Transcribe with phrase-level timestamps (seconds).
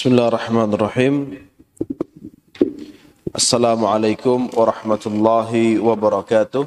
[0.00, 1.14] بسم الله الرحمن الرحيم
[3.36, 5.50] السلام عليكم ورحمة الله
[5.84, 6.62] وبركاته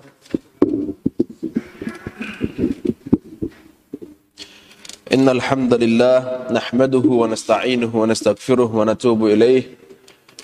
[5.13, 6.17] إن الحمد لله
[6.53, 9.63] نحمده ونستعينه ونستغفره ونتوب إليه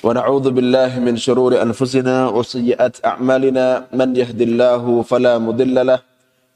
[0.04, 6.00] ونعوذ بالله من شرور أنفسنا وسيئات أعمالنا من يهد الله فلا مضل له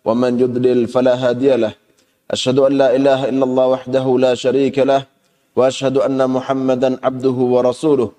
[0.01, 1.73] ومن يضلل فلا هادي له
[2.33, 5.12] أشهد أن لا إله إلا الله وحده لا شريك له
[5.56, 8.10] وأشهد أن محمدا عبده ورسوله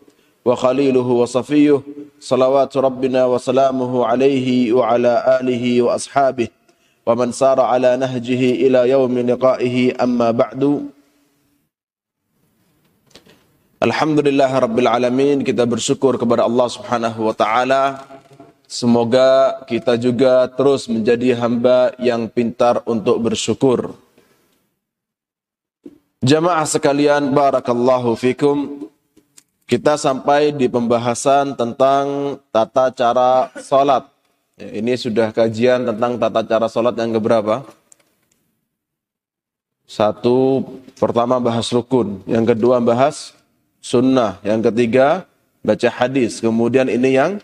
[0.45, 1.81] وخليله وصفيه
[2.19, 6.47] صلوات ربنا وسلامه عليه وعلى آله وأصحابه
[7.07, 10.61] ومن سار على نهجه إلى يوم لقائه أما بعد
[13.79, 18.03] Alhamdulillah Rabbil Alamin kita bersyukur kepada Allah Subhanahu wa taala
[18.67, 23.95] semoga kita juga terus menjadi hamba yang pintar untuk bersyukur
[26.24, 28.88] Jamaah sekalian barakallahu fikum
[29.68, 34.14] kita sampai di pembahasan tentang tata cara salat
[34.54, 37.66] Ya, ini sudah kajian tentang tata cara sholat yang keberapa?
[39.82, 40.62] Satu,
[40.94, 42.22] pertama bahas rukun.
[42.30, 43.34] Yang kedua bahas
[43.82, 44.38] sunnah.
[44.46, 45.26] Yang ketiga,
[45.58, 46.38] baca hadis.
[46.38, 47.42] Kemudian ini yang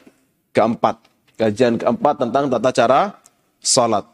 [0.55, 1.03] keempat.
[1.35, 3.01] Kajian keempat tentang tata cara
[3.59, 4.07] sholat.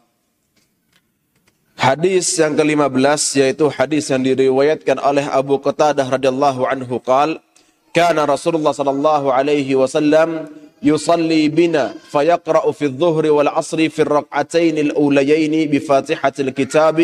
[1.76, 7.42] Hadis yang ke-15 yaitu hadis yang diriwayatkan oleh Abu Qatadah radhiyallahu anhu qal
[7.90, 10.46] kana Rasulullah sallallahu alaihi wasallam
[10.82, 16.98] يصلي بنا فيقرأ في الظهر والعصر في الركعتين الأوليين بفاتحة الكتاب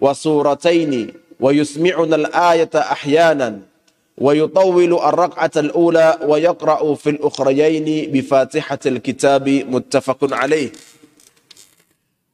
[0.00, 0.92] وسورتين
[1.40, 3.58] ويسمعنا الآية أحيانا
[4.18, 10.70] ويطول الركعة الأولى ويقرأ في الأخريين بفاتحة الكتاب متفق عليه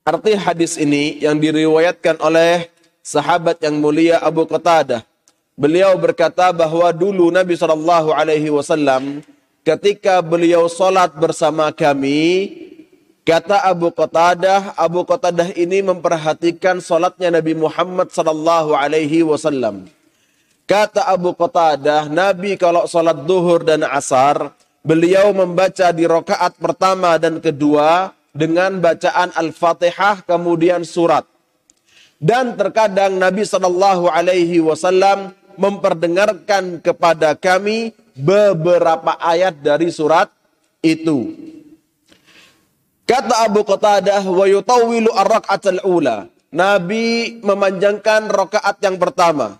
[0.06, 2.70] Arti hadis ini yang diriwayatkan oleh
[3.02, 5.02] sahabat yang mulia Abu Qatadah.
[5.58, 9.26] Beliau berkata bahwa dulu Nabi Shallallahu Alaihi Wasallam
[9.66, 12.54] ketika beliau sholat bersama kami,
[13.26, 19.90] kata Abu Qatadah, Abu Qatadah ini memperhatikan sholatnya Nabi Muhammad sallallahu alaihi wasallam.
[20.70, 24.54] Kata Abu Qatadah, Nabi kalau sholat duhur dan asar,
[24.86, 31.24] beliau membaca di rokaat pertama dan kedua dengan bacaan Al-Fatihah kemudian surat.
[32.20, 40.28] Dan terkadang Nabi Shallallahu Alaihi Wasallam memperdengarkan kepada kami beberapa ayat dari surat
[40.84, 41.32] itu.
[43.08, 46.28] Kata Abu Qatadah wa yutawwilu ar-rak'atal ula.
[46.56, 49.60] Nabi memanjangkan rakaat yang pertama.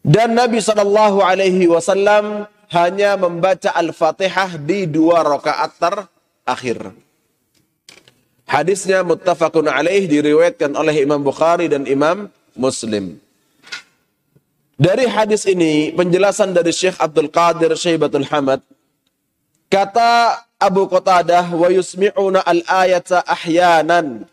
[0.00, 6.92] Dan Nabi Shallallahu alaihi wasallam hanya membaca Al-Fatihah di dua rakaat terakhir.
[8.48, 13.20] Hadisnya muttafaqun alaih diriwayatkan oleh Imam Bukhari dan Imam Muslim.
[14.78, 18.62] Dari hadis ini, penjelasan dari Syekh Abdul Qadir Syaibatul Hamad,
[19.66, 24.24] kata Abu Qatadah, wa yusmi'una al-ayata ahyanan.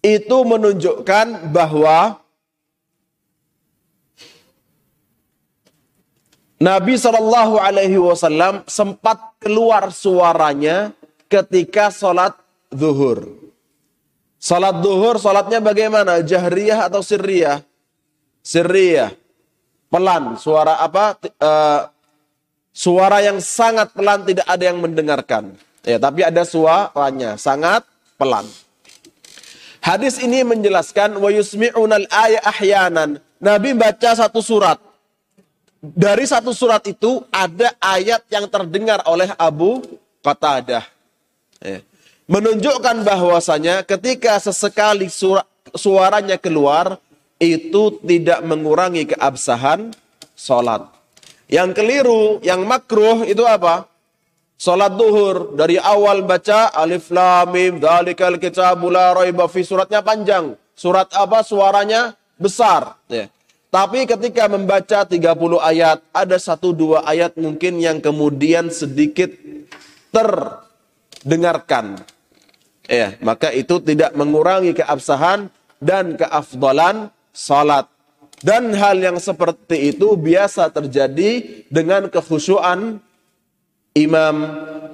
[0.00, 2.23] Itu menunjukkan bahwa
[6.62, 10.94] Nabi Shallallahu Alaihi Wasallam sempat keluar suaranya
[11.26, 12.38] ketika sholat
[12.70, 13.26] zuhur.
[14.38, 16.20] Sholat zuhur, sholatnya bagaimana?
[16.22, 17.64] Jahriyah atau sirriyah?
[18.44, 19.16] Sirriyah
[19.94, 21.18] pelan, suara apa?
[21.38, 21.86] Uh,
[22.74, 25.54] suara yang sangat pelan tidak ada yang mendengarkan.
[25.86, 27.86] Ya, tapi ada suaranya sangat
[28.18, 28.44] pelan.
[29.84, 33.20] Hadis ini menjelaskan wa yusmi'unal ahyanan.
[33.36, 34.80] Nabi baca satu surat.
[35.92, 39.84] Dari satu surat itu ada ayat yang terdengar oleh Abu
[40.24, 40.80] Qatadah.
[41.60, 41.84] Ya.
[42.24, 45.44] Menunjukkan bahwasanya ketika sesekali suara,
[45.76, 46.96] suaranya keluar,
[47.36, 49.92] itu tidak mengurangi keabsahan
[50.32, 50.88] sholat.
[51.52, 53.84] Yang keliru, yang makruh itu apa?
[54.56, 60.56] Sholat duhur dari awal baca alif lam mim dalikal kitabul la raiba fi suratnya panjang.
[60.72, 63.28] Surat apa suaranya besar ya.
[63.74, 65.18] Tapi ketika membaca 30
[65.58, 69.34] ayat, ada satu dua ayat mungkin yang kemudian sedikit
[70.14, 71.98] terdengarkan.
[72.86, 75.50] Ya, maka itu tidak mengurangi keabsahan
[75.82, 77.90] dan keafdalan salat.
[78.38, 83.02] Dan hal yang seperti itu biasa terjadi dengan kekhusyuan
[83.98, 84.36] imam,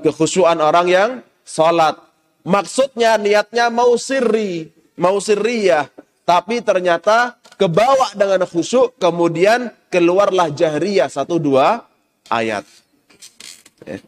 [0.00, 1.10] kekhusyuan orang yang
[1.44, 2.00] salat.
[2.48, 5.92] Maksudnya niatnya mau sirri, mau sirriyah,
[6.24, 11.84] tapi ternyata kebawa dengan khusyuk, kemudian keluarlah jahriyah satu dua
[12.32, 12.64] ayat.
[13.84, 14.00] Ya.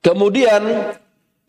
[0.00, 0.96] Kemudian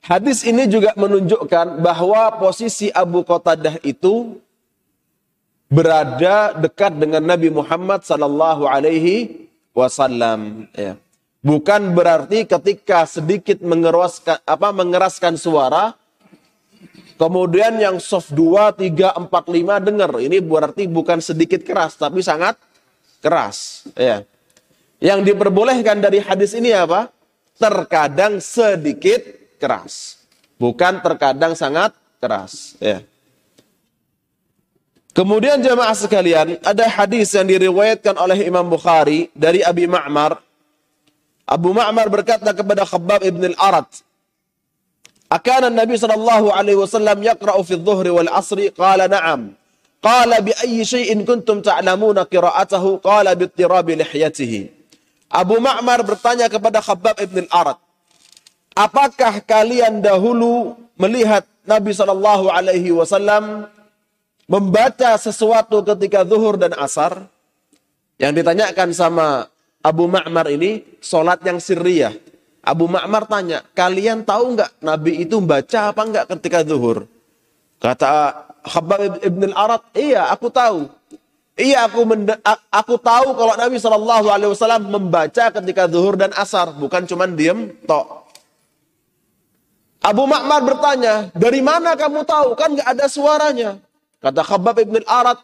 [0.09, 4.41] Hadis ini juga menunjukkan bahwa posisi Abu Qatadah itu
[5.69, 9.45] berada dekat dengan Nabi Muhammad sallallahu alaihi
[9.77, 10.97] wasallam ya.
[11.39, 15.95] Bukan berarti ketika sedikit mengeraskan apa mengeraskan suara
[17.15, 20.11] kemudian yang soft 2 3 4 5 dengar.
[20.19, 22.59] Ini berarti bukan sedikit keras tapi sangat
[23.23, 24.27] keras ya.
[24.99, 27.07] Yang diperbolehkan dari hadis ini apa?
[27.55, 29.23] Terkadang sedikit
[29.59, 30.19] keras.
[30.59, 32.75] Bukan terkadang sangat keras.
[32.83, 32.99] Ya.
[35.15, 40.48] Kemudian jemaah sekalian, ada hadis yang diriwayatkan oleh Imam Bukhari dari Abi Ma'mar.
[41.49, 43.89] Abu Ma'mar berkata kepada Khabbab ibn al-Arat,
[45.33, 49.57] "Akan Nabi sallallahu alaihi wasallam yaqra'u fi dhuhri wal asri?" Qala na'am.
[49.97, 53.01] Qala bi ayyi syai'in kuntum ta'lamuna qira'atahu?
[53.01, 54.69] Qala bi ittirabi lihyatihi.
[55.33, 57.81] Abu Ma'mar bertanya kepada Khabbab ibn al-Arat,
[58.79, 63.67] Apakah kalian dahulu melihat Nabi Shallallahu Alaihi Wasallam
[64.47, 67.27] membaca sesuatu ketika zuhur dan asar?
[68.15, 69.27] Yang ditanyakan sama
[69.79, 72.11] Abu Ma'mar ini solat yang sirriyah.
[72.59, 77.07] Abu Ma'mar tanya, kalian tahu nggak Nabi itu membaca apa nggak ketika zuhur?
[77.79, 80.91] Kata Khabbab ibn al-Arat, iya aku tahu.
[81.55, 82.03] Iya aku
[82.71, 87.71] aku tahu kalau Nabi Shallallahu Alaihi Wasallam membaca ketika zuhur dan asar, bukan cuma diem
[87.87, 88.27] tok.
[90.03, 92.55] Abu Ma'mar bertanya, dari mana kamu tahu?
[92.59, 93.79] Kan nggak ada suaranya.
[94.19, 95.39] Kata Khabbab ibn al-Arat,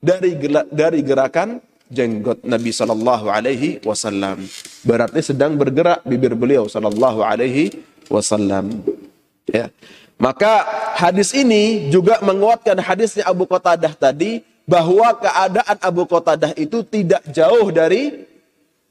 [0.00, 0.36] dari,
[0.68, 1.56] dari gerakan
[1.92, 4.40] jenggot Nabi Shallallahu Alaihi Wasallam.
[4.80, 8.80] Berarti sedang bergerak bibir beliau Shallallahu Alaihi Wasallam.
[9.44, 9.68] Ya.
[10.16, 10.64] Maka
[10.96, 17.68] hadis ini juga menguatkan hadisnya Abu Qatadah tadi bahwa keadaan Abu Qatadah itu tidak jauh
[17.68, 18.24] dari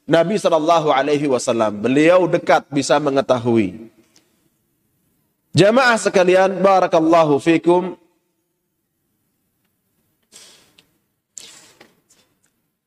[0.06, 1.82] Nabi Shallallahu Alaihi Wasallam.
[1.82, 3.90] Beliau dekat bisa mengetahui.
[5.52, 7.96] Jamaah sekalian, barakallahu fikum.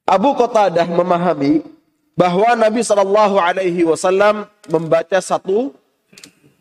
[0.06, 1.66] Abu Qatadah memahami
[2.13, 5.74] bahwa Nabi Shallallahu Alaihi Wasallam membaca satu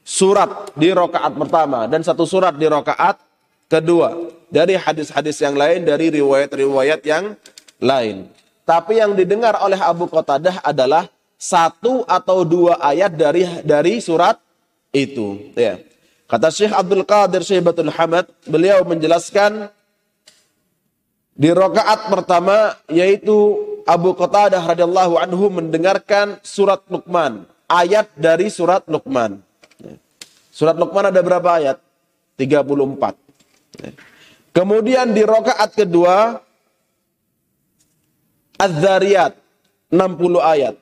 [0.00, 3.20] surat di rokaat pertama dan satu surat di rokaat
[3.68, 4.16] kedua
[4.48, 7.36] dari hadis-hadis yang lain dari riwayat-riwayat yang
[7.84, 8.32] lain.
[8.64, 14.40] Tapi yang didengar oleh Abu Qatadah adalah satu atau dua ayat dari dari surat
[14.88, 15.52] itu.
[15.52, 15.84] Ya.
[16.24, 19.68] Kata Syekh Abdul Qadir Syaibatul Hamad, beliau menjelaskan
[21.34, 29.42] di rakaat pertama yaitu Abu Qatadah radhiyallahu anhu mendengarkan surat Luqman, ayat dari surat Luqman.
[30.54, 31.82] Surat Luqman ada berapa ayat?
[32.38, 34.54] 34.
[34.54, 36.38] Kemudian di rakaat kedua
[38.54, 39.34] Az-Zariyat
[39.90, 40.78] 60 ayat.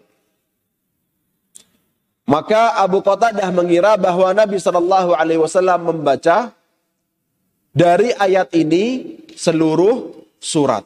[2.28, 6.54] Maka Abu Qatadah mengira bahwa Nabi Shallallahu Alaihi Wasallam membaca
[7.74, 10.82] dari ayat ini seluruh surat.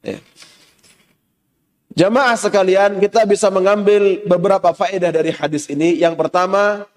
[0.00, 0.16] Ya.
[1.92, 6.00] Jamaah sekalian, kita bisa mengambil beberapa faedah dari hadis ini.
[6.00, 6.88] Yang pertama,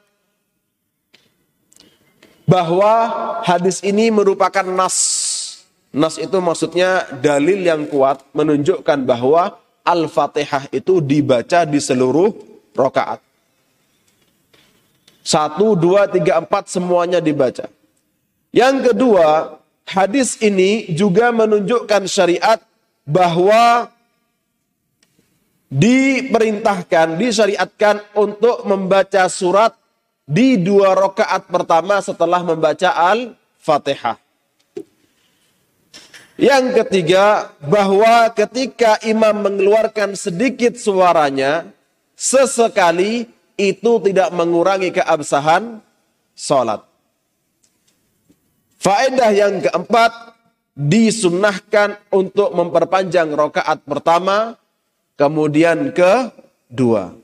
[2.47, 3.11] bahwa
[3.43, 4.95] hadis ini merupakan nas.
[5.91, 12.31] Nas itu maksudnya dalil yang kuat menunjukkan bahwa Al-Fatihah itu dibaca di seluruh
[12.71, 13.19] rokaat.
[15.23, 17.67] Satu, dua, tiga, empat semuanya dibaca.
[18.51, 22.59] Yang kedua, hadis ini juga menunjukkan syariat
[23.03, 23.91] bahwa
[25.73, 29.73] diperintahkan, disyariatkan untuk membaca surat
[30.23, 34.21] di dua rakaat pertama setelah membaca Al-Fatihah.
[36.33, 41.69] Yang ketiga, bahwa ketika imam mengeluarkan sedikit suaranya,
[42.17, 45.77] sesekali itu tidak mengurangi keabsahan
[46.33, 46.92] sholat.
[48.83, 50.11] Faedah yang keempat,
[50.75, 54.59] disunnahkan untuk memperpanjang rokaat pertama,
[55.15, 57.15] kemudian kedua.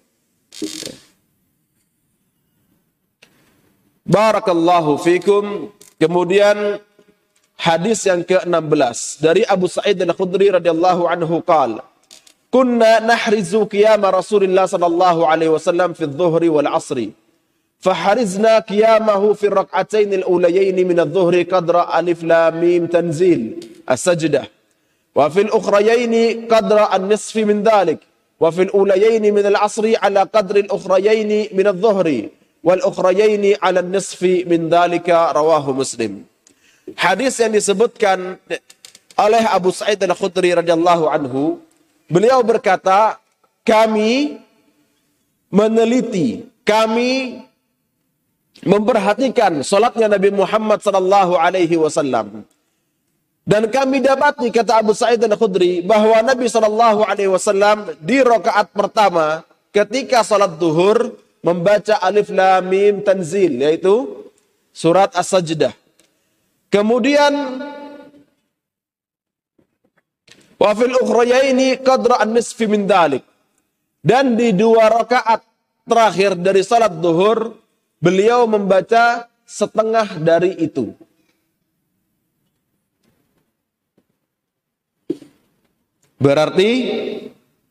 [4.07, 5.69] Barakallahu fikum.
[5.99, 6.79] Kemudian
[7.59, 11.83] hadis yang ke-16 dari Abu Sa'id Al-Khudri radhiyallahu anhu qala
[12.47, 17.11] Kunna nahrizu qiyama Rasulillah sallallahu alaihi wasallam fi dhuhri wal asri
[17.79, 23.41] فحرزنا قيامه في الركعتين الأوليين من الظهر قدر ألف لام ميم تنزيل
[23.91, 24.43] السجدة.
[25.15, 26.13] وفي الأخريين
[26.47, 27.99] قدر النصف من ذلك.
[28.39, 32.07] وفي الأوليين من العصر على قدر الأخريين من الظهر
[32.63, 34.21] والأخريين على النصف
[34.51, 36.13] من ذلك رواه مسلم.
[36.97, 38.41] Hadis yang disebutkan
[39.19, 41.61] oleh Abu Sa'id Al-Khudri radhiyallahu anhu
[42.09, 43.21] Beliau berkata,
[43.61, 44.41] kami
[45.53, 47.37] meneliti, kami
[48.63, 52.43] memperhatikan solatnya Nabi Muhammad sallallahu alaihi wasallam.
[53.49, 59.41] Dan kami dapati kata Abu Sa'id Al-Khudri bahwa Nabi sallallahu alaihi wasallam di rakaat pertama
[59.73, 64.27] ketika salat duhur membaca Alif Lam Mim Tanzil yaitu
[64.69, 65.73] surat As-Sajdah.
[66.69, 67.33] Kemudian
[70.61, 73.25] wa fil ukhrayaini qadra an-nisfi min dalik.
[73.99, 75.41] Dan di dua rakaat
[75.89, 77.57] terakhir dari salat duhur
[77.99, 80.95] beliau membaca setengah dari itu.
[86.19, 86.71] Berarti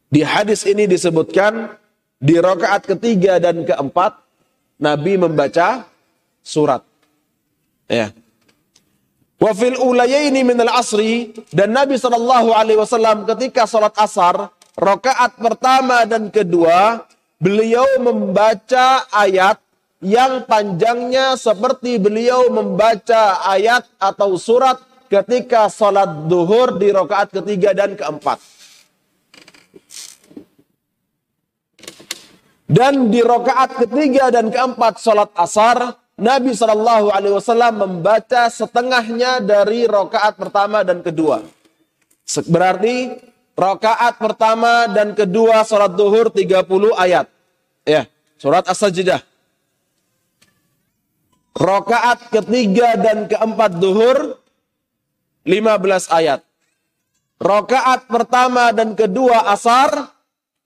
[0.08, 1.76] di hadis ini disebutkan
[2.16, 4.16] di rakaat ketiga dan keempat
[4.80, 5.84] Nabi membaca
[6.40, 6.80] surat.
[7.84, 8.16] Ya.
[9.36, 16.02] Wa fil ulayaini min al-asri dan Nabi sallallahu alaihi wasallam ketika salat asar rakaat pertama
[16.08, 17.06] dan kedua
[17.38, 19.60] beliau membaca ayat
[19.98, 24.78] yang panjangnya seperti beliau membaca ayat atau surat
[25.10, 28.38] ketika sholat duhur di rokaat ketiga dan keempat.
[32.68, 39.88] Dan di rokaat ketiga dan keempat sholat asar, Nabi Shallallahu Alaihi Wasallam membaca setengahnya dari
[39.88, 41.40] rokaat pertama dan kedua.
[42.44, 43.16] Berarti
[43.56, 47.26] rokaat pertama dan kedua sholat duhur 30 ayat.
[47.88, 48.04] Ya,
[48.36, 49.24] surat as-sajdah.
[51.58, 54.38] Rokaat ketiga dan keempat duhur
[55.42, 56.46] 15 ayat.
[57.42, 60.14] Rokaat pertama dan kedua asar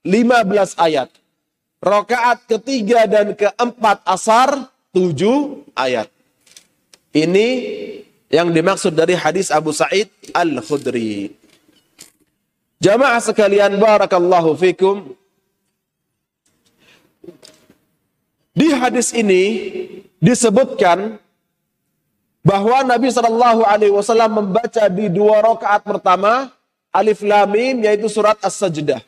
[0.05, 1.09] 15 ayat.
[1.81, 6.13] Rokaat ketiga dan keempat asar 7 ayat.
[7.09, 7.47] Ini
[8.29, 11.33] yang dimaksud dari hadis Abu Sa'id Al-Khudri.
[12.77, 15.17] Jamaah sekalian barakallahu fikum.
[18.53, 19.43] Di hadis ini
[20.23, 21.19] disebutkan
[22.39, 26.47] bahwa Nabi Shallallahu Alaihi Wasallam membaca di dua rakaat pertama
[26.95, 29.03] Alif Lam Mim yaitu surat As-Sajdah.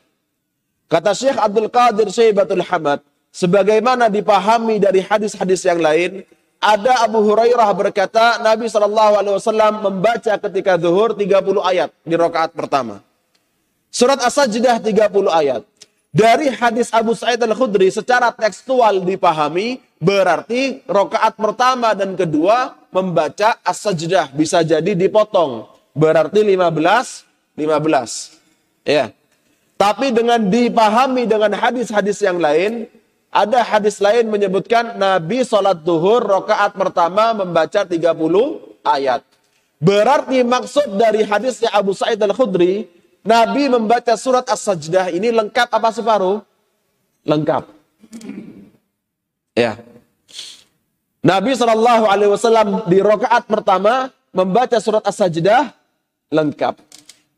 [0.92, 3.00] Kata Syekh Abdul Qadir Syaibatul Hamad,
[3.32, 6.22] sebagaimana dipahami dari hadis-hadis yang lain,
[6.60, 11.32] ada Abu Hurairah berkata Nabi Shallallahu Alaihi Wasallam membaca ketika zuhur 30
[11.64, 13.00] ayat di rakaat pertama.
[13.88, 14.92] Surat As-Sajdah 30
[15.32, 15.64] ayat.
[16.16, 24.32] Dari hadis Abu Sa'id Al-Khudri secara tekstual dipahami berarti rokaat pertama dan kedua membaca as-sajdah
[24.32, 25.68] bisa jadi dipotong.
[25.96, 27.26] Berarti 15
[27.56, 28.36] 15.
[28.84, 29.10] Ya.
[29.76, 32.88] Tapi dengan dipahami dengan hadis-hadis yang lain,
[33.32, 38.00] ada hadis lain menyebutkan Nabi sholat duhur rokaat pertama membaca 30
[38.84, 39.20] ayat.
[39.76, 42.88] Berarti maksud dari hadisnya Abu Sa'id Al-Khudri
[43.26, 46.40] Nabi membaca surat As-Sajdah ini lengkap apa separuh?
[47.26, 47.68] Lengkap.
[49.56, 49.80] Ya.
[51.24, 55.72] Nabi Shallallahu Alaihi Wasallam di rokaat pertama membaca surat As-Sajdah
[56.28, 56.76] lengkap.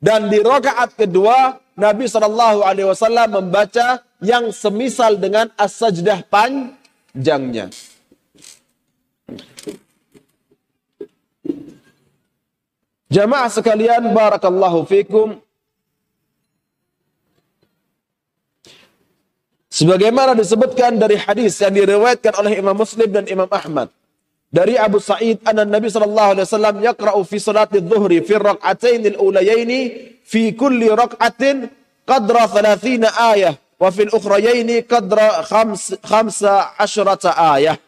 [0.02, 7.70] Dan di rokaat kedua Nabi Shallallahu Alaihi Wasallam membaca yang semisal dengan As-Sajdah panjangnya.
[13.08, 15.40] Jamaah sekalian, barakallahu fikum.
[19.78, 23.86] Sebagaimana disebutkan dari hadis yang diriwayatkan oleh Imam Muslim dan Imam Ahmad.
[24.50, 30.18] Dari Abu Sa'id anna Nabi sallallahu alaihi wasallam yaqra'u fi salati dhuhri fi rak'atain al-ulayaini
[30.26, 31.70] fi kulli rak'atin
[32.02, 35.94] qadra 30 ayah wa fil ukhrayaini qadra 15
[37.54, 37.78] ayah.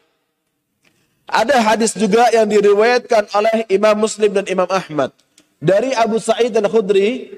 [1.26, 5.10] Ada hadis juga yang diriwayatkan oleh Imam Muslim dan Imam Ahmad
[5.58, 7.34] dari Abu Sa'id Al-Khudri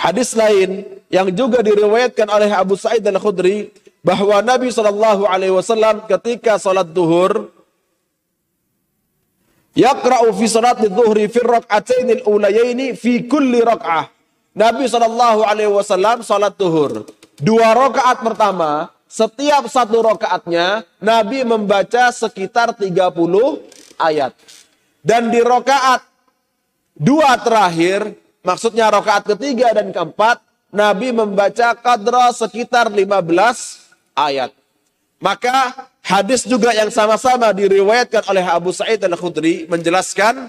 [0.00, 3.68] Hadis lain yang juga diriwayatkan oleh Abu Sa'id Al-Khudri
[4.00, 7.52] bahwa Nabi Shallallahu alaihi wasallam ketika salat duhur
[9.76, 14.08] yaqra'u fi salati dhuhri fi rak'atain al-ulayaini fi kulli rak'ah.
[14.56, 17.04] Nabi Shallallahu alaihi wasallam salat duhur.
[17.36, 22.88] Dua rakaat pertama, setiap satu rakaatnya Nabi membaca sekitar 30
[24.00, 24.32] ayat.
[25.00, 26.04] Dan di rakaat
[26.96, 30.40] dua terakhir Maksudnya rokaat ketiga dan keempat,
[30.72, 33.04] Nabi membaca kadra sekitar 15
[34.16, 34.54] ayat.
[35.20, 40.48] Maka hadis juga yang sama-sama diriwayatkan oleh Abu Sa'id Al-Khudri menjelaskan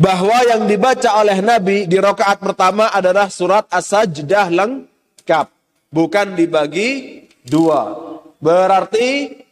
[0.00, 5.46] bahwa yang dibaca oleh Nabi di rokaat pertama adalah surat As-Sajdah lengkap.
[5.90, 7.98] Bukan dibagi dua.
[8.38, 9.42] Berarti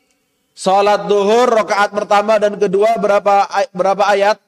[0.55, 4.39] sholat duhur rokaat pertama dan kedua berapa berapa ayat?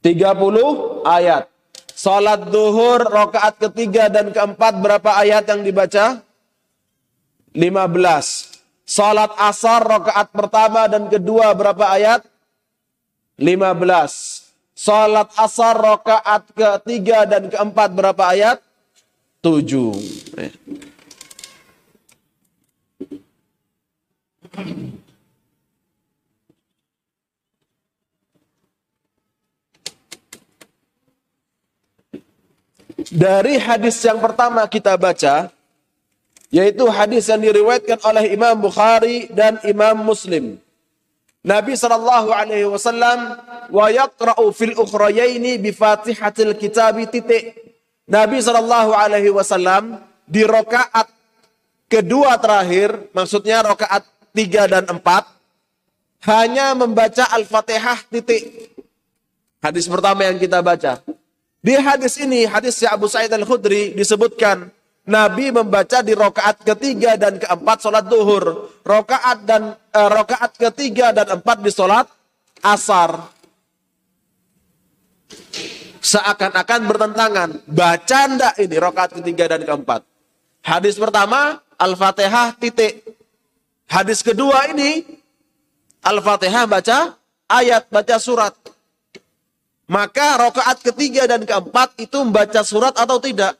[0.00, 1.44] 30 ayat.
[1.92, 6.24] Salat duhur rokaat ketiga dan keempat berapa ayat yang dibaca?
[7.52, 7.60] 15.
[8.88, 12.24] Salat asar rakaat pertama dan kedua berapa ayat?
[13.36, 14.48] 15.
[14.72, 18.64] Salat asar rakaat ketiga dan keempat berapa ayat?
[19.44, 19.92] 7.
[33.08, 35.48] Dari hadis yang pertama kita baca,
[36.52, 40.60] yaitu hadis yang diriwayatkan oleh Imam Bukhari dan Imam Muslim.
[41.40, 43.40] Nabi sallallahu alaihi wasallam
[43.72, 47.56] wa yaqra'u fil ukhrayaini bi Fatihatil Kitab titik.
[48.04, 51.08] Nabi sallallahu alaihi wasallam di rakaat
[51.88, 54.04] kedua terakhir, maksudnya rakaat
[54.36, 55.00] 3 dan 4
[56.28, 58.76] hanya membaca Al-Fatihah titik.
[59.64, 61.00] Hadis pertama yang kita baca.
[61.60, 64.72] Di hadis ini, hadis Abu Sa'id Al-Khudri disebutkan
[65.04, 68.72] Nabi membaca di rokaat ketiga dan keempat sholat duhur.
[68.80, 72.08] Rokaat dan eh, rokaat ketiga dan empat di sholat
[72.64, 73.28] asar.
[76.00, 77.48] Seakan-akan bertentangan.
[77.68, 80.00] Baca ndak ini rokaat ketiga dan keempat.
[80.64, 83.04] Hadis pertama Al-Fatihah titik.
[83.84, 85.04] Hadis kedua ini
[86.00, 87.20] Al-Fatihah baca
[87.52, 88.59] ayat, baca surat.
[89.90, 93.58] Maka rokaat ketiga dan keempat itu membaca surat atau tidak?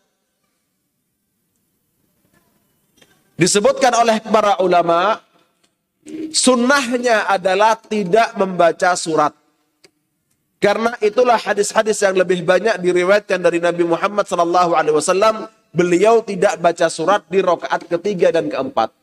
[3.34, 5.18] Disebutkan oleh para ulama,
[6.30, 9.34] sunnahnya adalah tidak membaca surat.
[10.62, 15.50] Karena itulah hadis-hadis yang lebih banyak diriwayatkan dari Nabi Muhammad SAW.
[15.74, 18.94] Beliau tidak baca surat di rokaat ketiga dan keempat.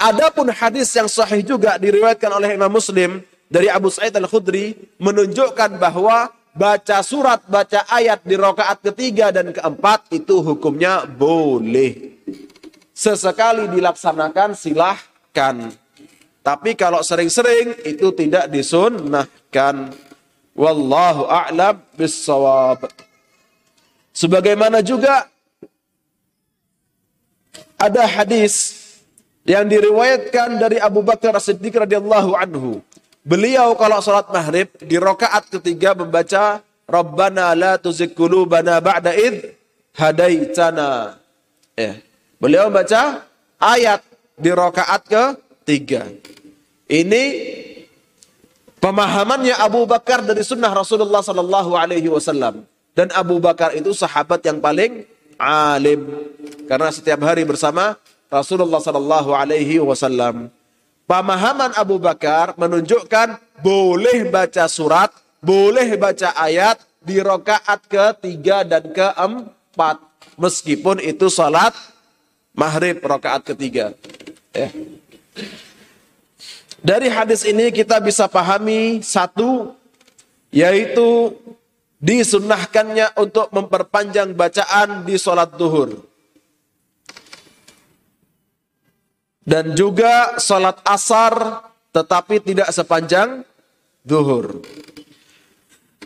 [0.00, 3.20] Adapun hadis yang sahih juga diriwayatkan oleh Imam Muslim
[3.52, 10.08] dari Abu Sa'id Al-Khudri menunjukkan bahwa baca surat, baca ayat di rokaat ketiga dan keempat
[10.14, 12.14] itu hukumnya boleh.
[12.94, 15.74] Sesekali dilaksanakan silahkan.
[16.44, 19.90] Tapi kalau sering-sering itu tidak disunnahkan.
[20.54, 22.86] Wallahu a'lam bissawab.
[24.14, 25.26] Sebagaimana juga
[27.74, 28.78] ada hadis
[29.42, 32.78] yang diriwayatkan dari Abu Bakar As-Siddiq radhiyallahu anhu
[33.24, 39.56] Beliau kalau sholat maghrib di rokaat ketiga membaca Rabbana la tuzigh qulubana ba'da id
[39.96, 41.16] hadaitana.
[41.72, 41.96] Ya.
[42.36, 43.24] Beliau membaca
[43.56, 44.04] ayat
[44.36, 46.04] di rokaat ketiga.
[46.84, 47.24] Ini
[48.76, 52.68] pemahamannya Abu Bakar dari sunnah Rasulullah Sallallahu Alaihi Wasallam.
[52.92, 55.08] Dan Abu Bakar itu sahabat yang paling
[55.40, 56.28] alim
[56.68, 57.96] karena setiap hari bersama
[58.28, 60.52] Rasulullah Sallallahu Alaihi Wasallam.
[61.04, 65.12] Pemahaman Abu Bakar menunjukkan boleh baca surat,
[65.44, 70.00] boleh baca ayat di rokaat ketiga dan keempat.
[70.40, 71.76] Meskipun itu salat
[72.56, 73.92] maghrib rokaat ketiga.
[74.56, 74.72] Ya.
[76.80, 79.76] Dari hadis ini kita bisa pahami satu,
[80.48, 81.36] yaitu
[82.00, 86.13] disunnahkannya untuk memperpanjang bacaan di sholat duhur.
[89.44, 93.44] Dan juga sholat asar tetapi tidak sepanjang
[94.02, 94.64] duhur.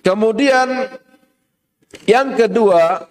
[0.04, 0.92] Kemudian
[2.04, 3.08] yang kedua,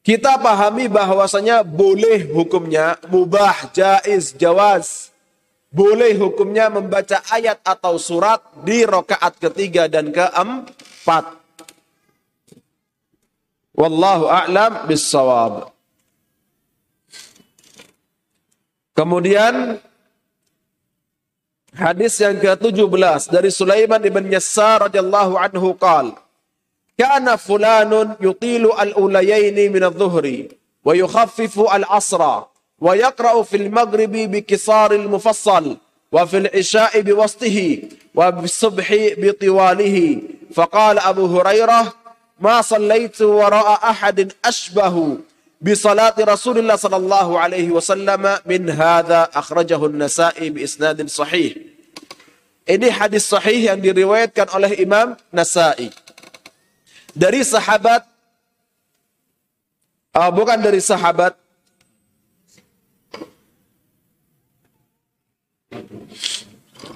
[0.00, 5.12] kita pahami bahwasanya boleh hukumnya mubah, jaiz, jawaz.
[5.70, 11.38] Boleh hukumnya membaca ayat atau surat di rokaat ketiga dan keempat.
[13.78, 15.70] Wallahu a'lam bissawab.
[19.00, 19.80] Kemudian
[21.72, 26.20] hadis yang ke-17 dari Sulaiman ibn Yassar radhiyallahu anhu qal
[27.00, 30.52] Kana fulanun yutilu al-ulayaini min adh-dhuhri
[30.84, 32.44] wa yukhaffifu al-asra
[32.76, 35.80] wa yaqra'u fil maghribi bi kisar al-mufassal
[36.12, 41.88] wa fil isha'i bi wastihi wa bis subhi bi tiwalihi faqala Abu Hurairah
[42.36, 45.24] ma sallaitu wara'a ahadin ashbahu
[45.60, 51.52] bisalati Rasulullah sallallahu alaihi wasallam min hadza akhrajahu An-Nasa'i bi isnadin sahih.
[52.64, 55.92] Ini hadis sahih yang diriwayatkan oleh Imam Nasa'i.
[57.12, 58.08] Dari sahabat
[60.16, 61.36] uh, bukan dari sahabat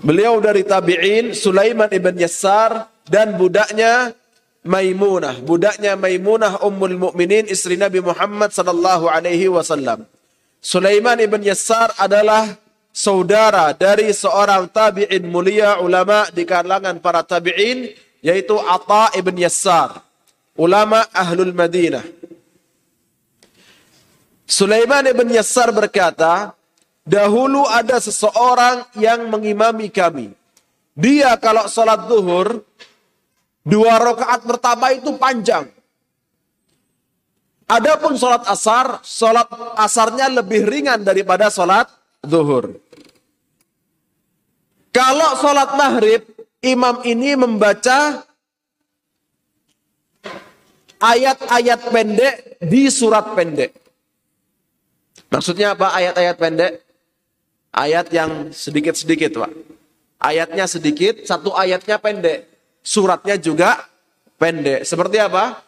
[0.04, 4.12] Beliau dari tabi'in Sulaiman ibn Yassar dan budaknya
[4.64, 10.08] Maimunah, budaknya Maimunah Ummul Mukminin istri Nabi Muhammad sallallahu alaihi wasallam.
[10.64, 12.56] Sulaiman ibn Yassar adalah
[12.88, 17.92] saudara dari seorang tabi'in mulia ulama di kalangan para tabi'in
[18.24, 20.00] yaitu Atha ibn Yassar,
[20.56, 22.00] ulama Ahlul Madinah.
[24.48, 26.56] Sulaiman ibn Yassar berkata,
[27.04, 30.32] dahulu ada seseorang yang mengimami kami.
[30.96, 32.64] Dia kalau sholat zuhur,
[33.64, 35.66] dua rakaat pertama itu panjang.
[37.64, 39.48] Adapun sholat asar, sholat
[39.80, 41.88] asarnya lebih ringan daripada sholat
[42.20, 42.76] zuhur.
[44.92, 46.22] Kalau sholat maghrib,
[46.60, 48.22] imam ini membaca
[51.02, 53.74] ayat-ayat pendek di surat pendek.
[55.32, 56.72] Maksudnya apa ayat-ayat pendek?
[57.74, 59.50] Ayat yang sedikit-sedikit, Pak.
[60.22, 62.53] Ayatnya sedikit, satu ayatnya pendek.
[62.84, 63.88] Suratnya juga
[64.36, 64.84] pendek.
[64.84, 65.64] Seperti apa?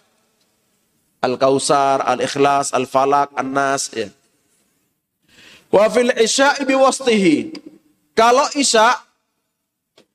[1.25, 3.89] Al-Kausar, Al-Ikhlas, Al-Falak, An-Nas.
[3.97, 4.13] Ya.
[5.73, 6.69] Wa fil isya'i.
[8.13, 9.01] Kalau isya,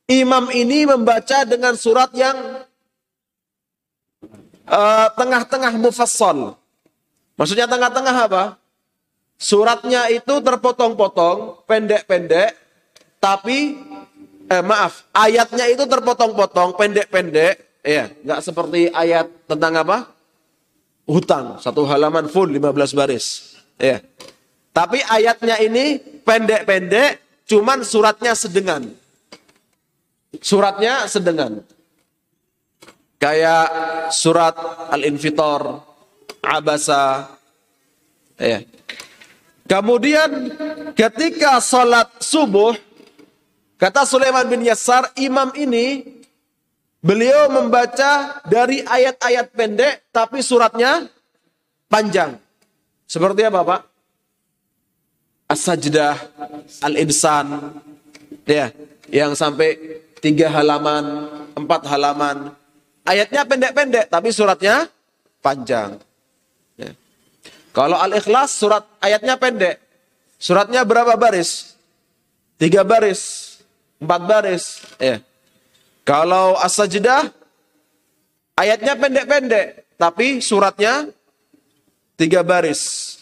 [0.05, 2.37] imam ini membaca dengan surat yang
[4.69, 6.53] uh, tengah-tengah mufassal.
[7.33, 8.43] Maksudnya tengah-tengah apa?
[9.41, 12.53] Suratnya itu terpotong-potong, pendek-pendek,
[13.17, 13.73] tapi
[14.51, 19.97] eh, maaf, ayatnya itu terpotong-potong, pendek-pendek, ya, nggak seperti ayat tentang apa?
[21.07, 24.03] Hutang, satu halaman full 15 baris, ya.
[24.75, 28.91] Tapi ayatnya ini pendek-pendek, cuman suratnya sedengan.
[30.39, 31.63] Suratnya sedengan.
[33.19, 33.67] Kayak
[34.15, 34.55] surat
[34.89, 35.83] Al-Infitor,
[36.41, 37.35] Abasa.
[38.39, 38.65] Ya.
[39.67, 40.55] Kemudian
[40.97, 42.73] ketika sholat subuh,
[43.81, 46.05] kata Sulaiman bin Yasar, imam ini
[47.01, 51.09] beliau membaca dari ayat-ayat pendek, tapi suratnya
[51.89, 52.37] panjang.
[53.09, 53.81] Seperti apa Pak?
[55.49, 56.15] As-Sajdah,
[56.85, 57.75] Al-Insan,
[58.45, 58.69] ya,
[59.09, 62.55] yang sampai tiga halaman, empat halaman,
[63.01, 64.85] Ayatnya pendek-pendek, tapi suratnya
[65.41, 65.97] panjang.
[66.77, 66.93] Ya.
[67.73, 69.81] Kalau Al-Ikhlas surat ayatnya pendek.
[70.37, 71.73] Suratnya berapa baris?
[72.61, 73.50] Tiga baris,
[74.01, 74.81] empat baris.
[74.97, 75.21] Ya.
[76.01, 77.29] Kalau As-Sajdah
[78.57, 81.13] ayatnya pendek-pendek, tapi suratnya
[82.17, 83.13] tiga baris.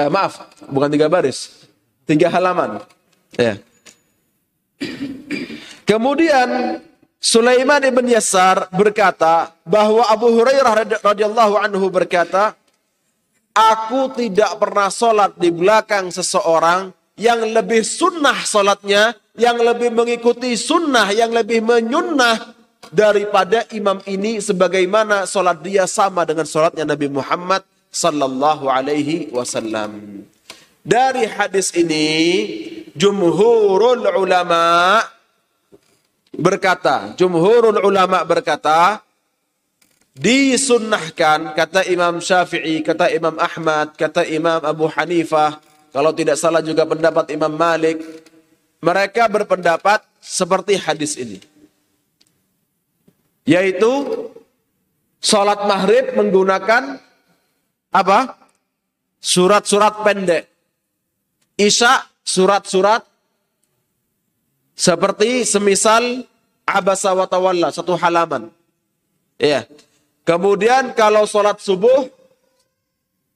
[0.00, 1.68] Eh, maaf, bukan tiga baris,
[2.08, 2.80] tiga halaman.
[3.36, 3.60] Ya.
[5.84, 6.80] Kemudian
[7.20, 12.56] Sulaiman ibn Yasar berkata bahwa Abu Hurairah radhiyallahu anhu berkata,
[13.50, 21.12] Aku tidak pernah sholat di belakang seseorang yang lebih sunnah sholatnya, yang lebih mengikuti sunnah,
[21.12, 22.56] yang lebih menyunnah
[22.88, 27.60] daripada imam ini sebagaimana sholat dia sama dengan sholatnya Nabi Muhammad
[27.92, 30.24] sallallahu alaihi wasallam.
[30.80, 32.08] Dari hadis ini,
[32.96, 35.04] jumhurul ulama
[36.32, 39.04] berkata, jumhurul ulama berkata,
[40.16, 46.86] disunnahkan, kata Imam Syafi'i, kata Imam Ahmad, kata Imam Abu Hanifah, kalau tidak salah juga
[46.86, 47.98] pendapat Imam Malik,
[48.78, 51.42] mereka berpendapat seperti hadis ini.
[53.42, 53.90] Yaitu,
[55.18, 57.02] sholat maghrib menggunakan
[57.90, 58.38] apa?
[59.18, 60.46] Surat-surat pendek.
[61.58, 63.04] Isya, surat-surat
[64.78, 66.24] seperti semisal
[66.64, 68.48] abasa wa tawalla, satu halaman.
[69.36, 69.66] Ya.
[70.24, 72.06] Kemudian kalau sholat subuh,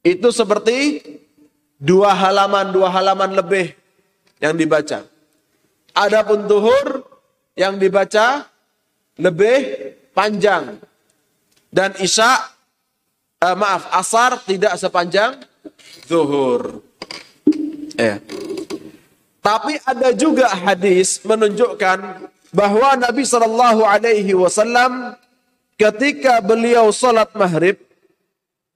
[0.07, 1.03] itu seperti
[1.81, 3.75] dua halaman, dua halaman lebih
[4.43, 5.07] yang dibaca.
[5.95, 7.07] Adapun duhur
[7.55, 8.47] yang dibaca
[9.19, 10.79] lebih panjang.
[11.75, 12.39] Dan isya,
[13.43, 15.43] eh, maaf, asar tidak sepanjang
[16.07, 16.83] zuhur.
[17.95, 18.19] Ya.
[19.45, 21.99] Tapi ada juga hadis menunjukkan
[22.55, 25.19] bahwa Nabi Shallallahu Alaihi Wasallam
[25.77, 27.77] ketika beliau salat maghrib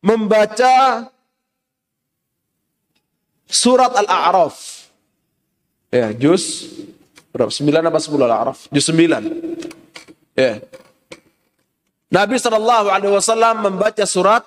[0.03, 1.07] membaca
[3.49, 4.87] surat Al-A'raf.
[5.89, 6.69] Ya, juz
[7.33, 7.49] berapa?
[7.49, 8.59] 9 apa 10 Al-A'raf?
[8.69, 10.37] Juz 9.
[10.37, 10.61] Ya.
[12.09, 14.45] Nabi Shallallahu Alaihi Wasallam membaca surat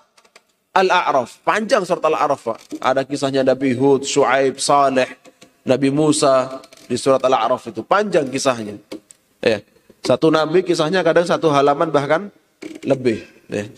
[0.72, 1.42] Al-A'raf.
[1.44, 2.62] Panjang surat Al-A'raf.
[2.80, 5.20] Ada kisahnya Nabi Hud, Shu'aib, Saleh,
[5.68, 7.84] Nabi Musa di surat Al-A'raf itu.
[7.84, 8.80] Panjang kisahnya.
[9.42, 9.60] Ya.
[10.02, 12.34] Satu nabi kisahnya kadang satu halaman bahkan
[12.82, 13.22] lebih.
[13.46, 13.70] Ya.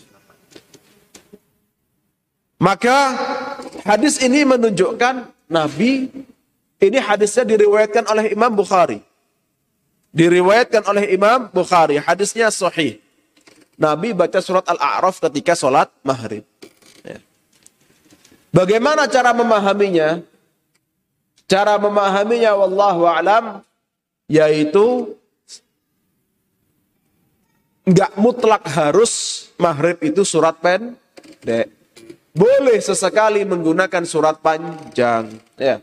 [2.56, 3.12] Maka
[3.84, 6.08] hadis ini menunjukkan Nabi
[6.82, 9.00] ini hadisnya diriwayatkan oleh Imam Bukhari.
[10.14, 11.98] Diriwayatkan oleh Imam Bukhari.
[11.98, 13.00] Hadisnya sahih.
[13.74, 16.46] Nabi baca surat Al-A'raf ketika sholat maghrib.
[17.02, 17.18] Ya.
[18.54, 20.22] Bagaimana cara memahaminya?
[21.50, 23.66] Cara memahaminya wallahu alam
[24.30, 25.12] yaitu
[27.84, 31.73] nggak mutlak harus maghrib itu surat pendek.
[32.34, 35.30] Boleh sesekali menggunakan surat panjang.
[35.54, 35.78] Ya.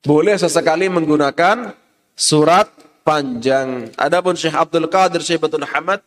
[0.00, 1.76] Boleh sesekali menggunakan
[2.16, 2.72] surat
[3.04, 3.92] panjang.
[4.00, 6.00] Adapun Syekh Abdul Qadir Syekh Batul Hamad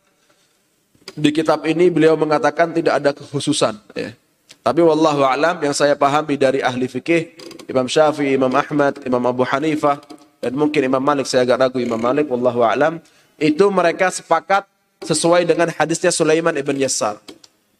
[1.14, 3.78] di kitab ini beliau mengatakan tidak ada kekhususan.
[3.94, 4.18] Ya.
[4.62, 7.34] Tapi wallahu alam yang saya pahami dari ahli fikih
[7.66, 9.98] Imam Syafi'i, Imam Ahmad, Imam Abu Hanifah
[10.42, 12.98] dan mungkin Imam Malik saya agak ragu Imam Malik wallahu alam
[13.38, 14.66] itu mereka sepakat
[15.02, 17.18] sesuai dengan hadisnya Sulaiman ibn Yasar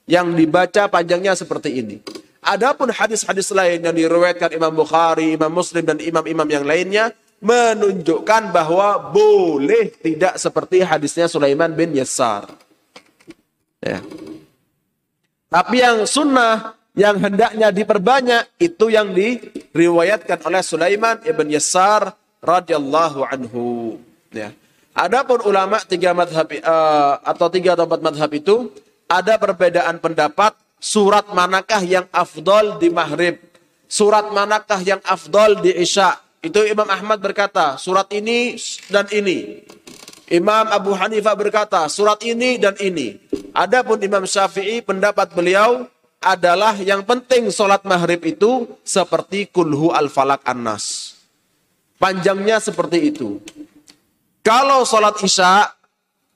[0.06, 1.96] yang dibaca panjangnya seperti ini.
[2.42, 9.10] Adapun hadis-hadis lain yang diriwayatkan Imam Bukhari, Imam Muslim dan imam-imam yang lainnya menunjukkan bahwa
[9.14, 12.50] boleh tidak seperti hadisnya Sulaiman bin Yasar.
[13.82, 13.98] Ya.
[15.50, 23.98] Tapi yang sunnah yang hendaknya diperbanyak itu yang diriwayatkan oleh Sulaiman ibn Yasar radhiyallahu anhu.
[24.30, 24.54] Ya.
[24.92, 28.68] Adapun ulama tiga madhab uh, atau tiga atau empat madhab itu
[29.12, 33.36] ada perbedaan pendapat surat manakah yang afdol di maghrib,
[33.84, 36.16] surat manakah yang afdol di isya.
[36.40, 38.56] Itu Imam Ahmad berkata, surat ini
[38.88, 39.62] dan ini.
[40.32, 43.20] Imam Abu Hanifah berkata, surat ini dan ini.
[43.52, 45.86] Adapun Imam Syafi'i, pendapat beliau
[46.18, 51.14] adalah yang penting sholat maghrib itu seperti kulhu al-falak an-nas.
[52.00, 53.38] Panjangnya seperti itu.
[54.42, 55.70] Kalau sholat isya,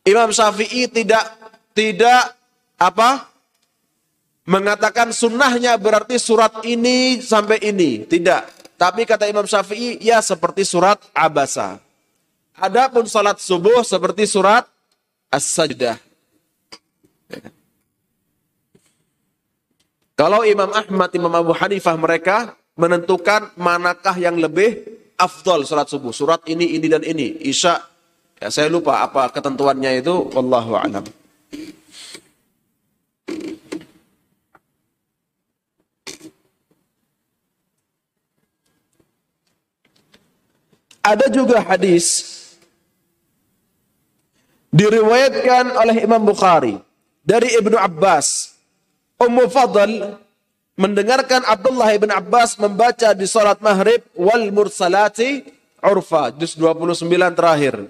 [0.07, 1.25] Imam Syafi'i tidak
[1.75, 2.36] tidak
[2.77, 3.29] apa?
[4.47, 8.07] Mengatakan sunnahnya berarti surat ini sampai ini.
[8.07, 8.43] Tidak.
[8.79, 11.81] Tapi kata Imam Syafi'i, ya seperti surat Abasa.
[12.57, 14.65] Adapun salat subuh seperti surat
[15.33, 15.99] As-Sajdah.
[20.17, 24.81] Kalau Imam Ahmad, Imam Abu Hanifah mereka menentukan manakah yang lebih
[25.19, 26.15] afdol salat subuh.
[26.15, 27.37] Surat ini, ini, dan ini.
[27.45, 27.77] Isya,
[28.41, 30.33] ya saya lupa apa ketentuannya itu.
[30.33, 31.26] Wallahu a'lam.
[41.07, 42.35] Ada juga hadis
[44.75, 46.83] diriwayatkan oleh Imam Bukhari
[47.23, 48.59] dari Ibnu Abbas.
[49.23, 50.19] Ummu Fadl
[50.77, 55.47] mendengarkan Abdullah ibn Abbas membaca di salat maghrib wal mursalati
[55.81, 57.89] urfa juz 29 terakhir.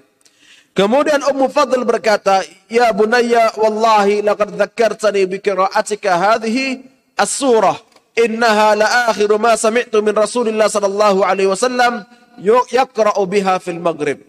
[0.71, 6.85] Kemudian Ummu Fadl berkata, "Ya bunayya wallahi laqad dzakkartani bi qira'atika hadhihi
[7.17, 7.81] as-surah.
[8.17, 12.05] Innaha la akhiru ma sami'tu min Rasulillah sallallahu alaihi wasallam
[12.43, 14.21] yaqra'u biha fil maghrib."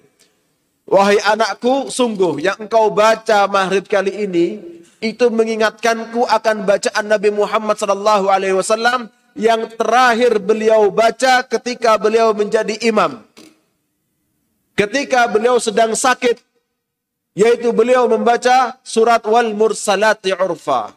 [0.89, 4.47] Wahai anakku, sungguh yang engkau baca maghrib kali ini
[5.05, 12.35] itu mengingatkanku akan bacaan Nabi Muhammad sallallahu alaihi wasallam yang terakhir beliau baca ketika beliau
[12.35, 13.23] menjadi imam
[14.79, 16.39] ketika beliau sedang sakit
[17.35, 20.95] yaitu beliau membaca surat wal mursalati urfa.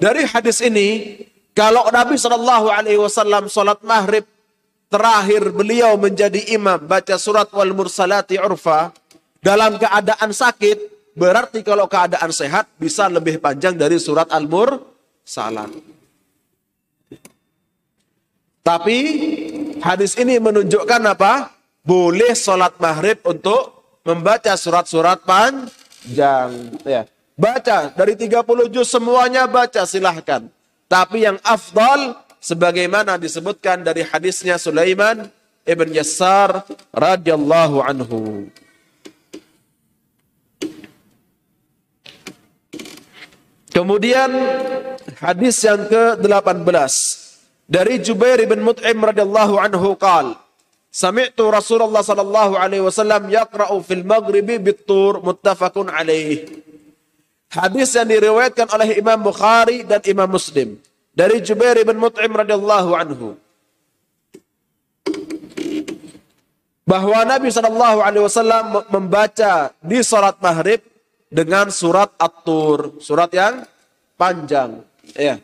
[0.00, 1.20] Dari hadis ini
[1.52, 4.24] kalau Nabi Shallallahu Alaihi Wasallam sholat maghrib
[4.90, 8.90] terakhir beliau menjadi imam baca surat wal mursalati urfa
[9.38, 10.76] dalam keadaan sakit
[11.14, 15.70] berarti kalau keadaan sehat bisa lebih panjang dari surat al mursalat.
[18.60, 18.98] Tapi
[19.80, 21.54] hadis ini menunjukkan apa?
[21.80, 26.50] Boleh sholat maghrib untuk membaca surat-surat panjang.
[26.84, 27.08] Ya.
[27.40, 30.44] Baca dari 30 juz semuanya baca silahkan.
[30.92, 35.28] Tapi yang afdal sebagaimana disebutkan dari hadisnya Sulaiman
[35.68, 38.48] ibn Yassar radhiyallahu anhu.
[43.70, 44.34] Kemudian
[45.22, 46.66] hadis yang ke-18
[47.70, 50.34] dari Jubair bin Mut'im radhiyallahu anhu qal
[50.90, 56.50] Sami'tu Rasulullah sallallahu alaihi wasallam yaqra'u fil maghribi bit-tur muttafaqun alaih.
[57.46, 60.82] Hadis yang diriwayatkan oleh Imam Bukhari dan Imam Muslim
[61.14, 63.28] dari Jubair bin Mut'im radhiyallahu anhu
[66.86, 70.82] bahwa Nabi sallallahu alaihi wasallam membaca di salat maghrib
[71.30, 73.62] dengan surat At-Tur, surat yang
[74.18, 74.82] panjang.
[75.14, 75.38] Ya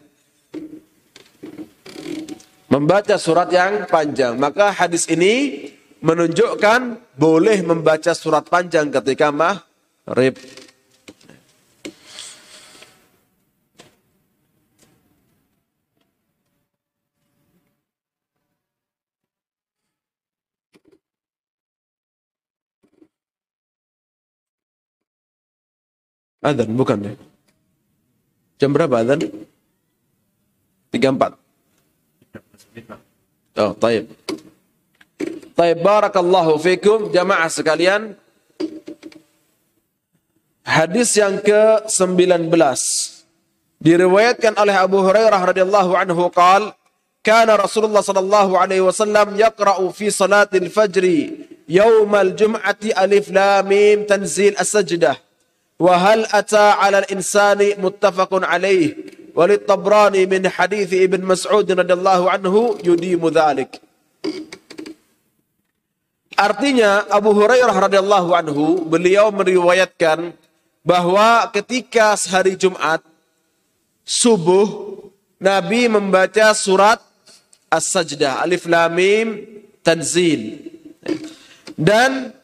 [2.76, 4.36] membaca surat yang panjang.
[4.36, 5.66] Maka hadis ini
[6.02, 10.36] menunjukkan boleh membaca surat panjang ketika maghrib.
[26.44, 27.12] Adhan, bukan ya?
[28.56, 29.20] Jam berapa adhan?
[30.92, 31.36] 34.
[33.56, 34.04] Oh, taib.
[35.56, 38.16] Taib barakallahu fikum jamaah sekalian.
[40.66, 42.50] Hadis yang ke-19
[43.76, 46.74] Diriwayatkan oleh Abu Hurairah radhiyallahu anhu qal
[47.20, 54.56] kana Rasulullah sallallahu alaihi wasallam yaqra'u fi salatil fajri yaumal jum'ati alif lam mim tanzil
[54.56, 55.25] as-sajdah
[55.76, 58.96] wa hal ata 'ala al-insani muttafaqun alaih
[59.36, 63.28] walid tabrani min hadith ibn Mas'ud radhiyallahu anhu yudimu
[66.36, 70.36] Artinya Abu Hurairah radhiyallahu anhu beliau meriwayatkan
[70.84, 73.00] bahwa ketika hari Jumat
[74.04, 75.00] subuh
[75.40, 77.00] Nabi membaca surat
[77.72, 79.28] As-Sajdah Alif Lam Mim
[79.80, 80.60] Tanzil.
[81.72, 82.35] Dan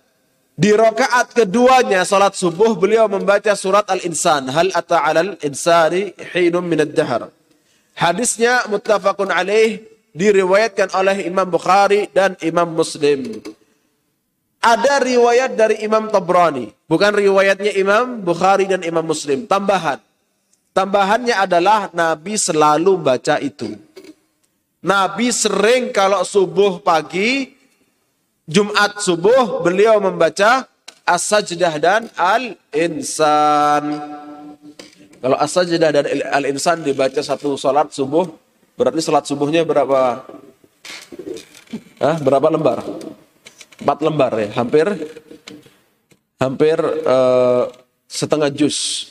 [0.63, 6.87] di rakaat keduanya salat subuh beliau membaca surat Al-Insan hal ata 'alal insani hinum min
[6.87, 7.35] ad-dahr.
[7.99, 9.83] Hadisnya muttafaqun alaih
[10.15, 13.43] diriwayatkan oleh Imam Bukhari dan Imam Muslim.
[14.63, 16.71] Ada riwayat dari Imam Tabrani.
[16.87, 19.51] Bukan riwayatnya Imam Bukhari dan Imam Muslim.
[19.51, 19.99] Tambahan.
[20.71, 23.75] Tambahannya adalah Nabi selalu baca itu.
[24.87, 27.51] Nabi sering kalau subuh pagi,
[28.53, 30.69] Jumat subuh, beliau membaca
[31.09, 33.85] As-Sajdah dan Al-Insan.
[35.25, 38.29] Kalau As-Sajdah dan Al-Insan dibaca satu salat subuh,
[38.77, 40.29] berarti salat subuhnya berapa?
[41.99, 42.85] Hah, berapa lembar?
[43.83, 44.87] empat lembar ya, hampir
[46.39, 47.67] hampir uh,
[48.07, 49.11] setengah jus.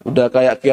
[0.00, 0.64] Udah kayak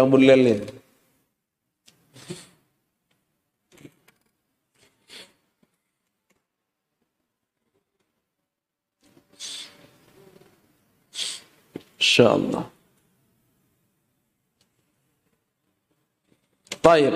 [12.07, 12.07] kiamul ya.
[12.07, 12.65] Insyaallah.
[16.81, 17.13] Baik.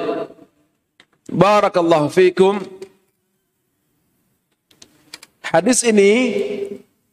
[1.32, 2.60] Barakallahu fikum.
[5.48, 6.36] Hadis ini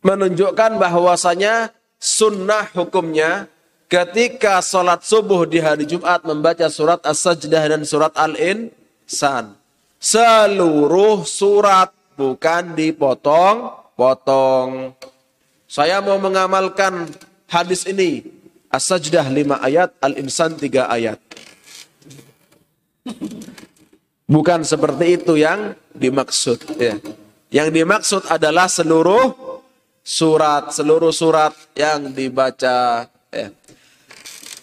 [0.02, 3.46] menunjukkan bahwasanya sunnah hukumnya
[3.90, 9.54] ketika sholat subuh di hari Jumat membaca surat As-Sajdah dan surat Al-Insan.
[9.98, 14.94] Seluruh surat bukan dipotong-potong.
[15.66, 17.10] Saya mau mengamalkan
[17.48, 18.36] hadis ini.
[18.68, 21.16] As-Sajdah 5 ayat, Al-Insan 3 ayat.
[24.28, 26.60] Bukan seperti itu yang dimaksud.
[26.76, 27.00] Ya.
[27.48, 29.32] Yang dimaksud adalah seluruh
[30.04, 33.08] surat, seluruh surat yang dibaca.
[33.32, 33.48] Ya.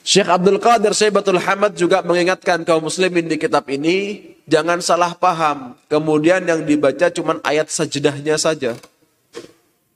[0.06, 5.74] Syekh Abdul Qadir Syaibatul Hamad juga mengingatkan kaum muslimin di kitab ini, jangan salah paham.
[5.90, 8.78] Kemudian yang dibaca cuma ayat sajdahnya saja.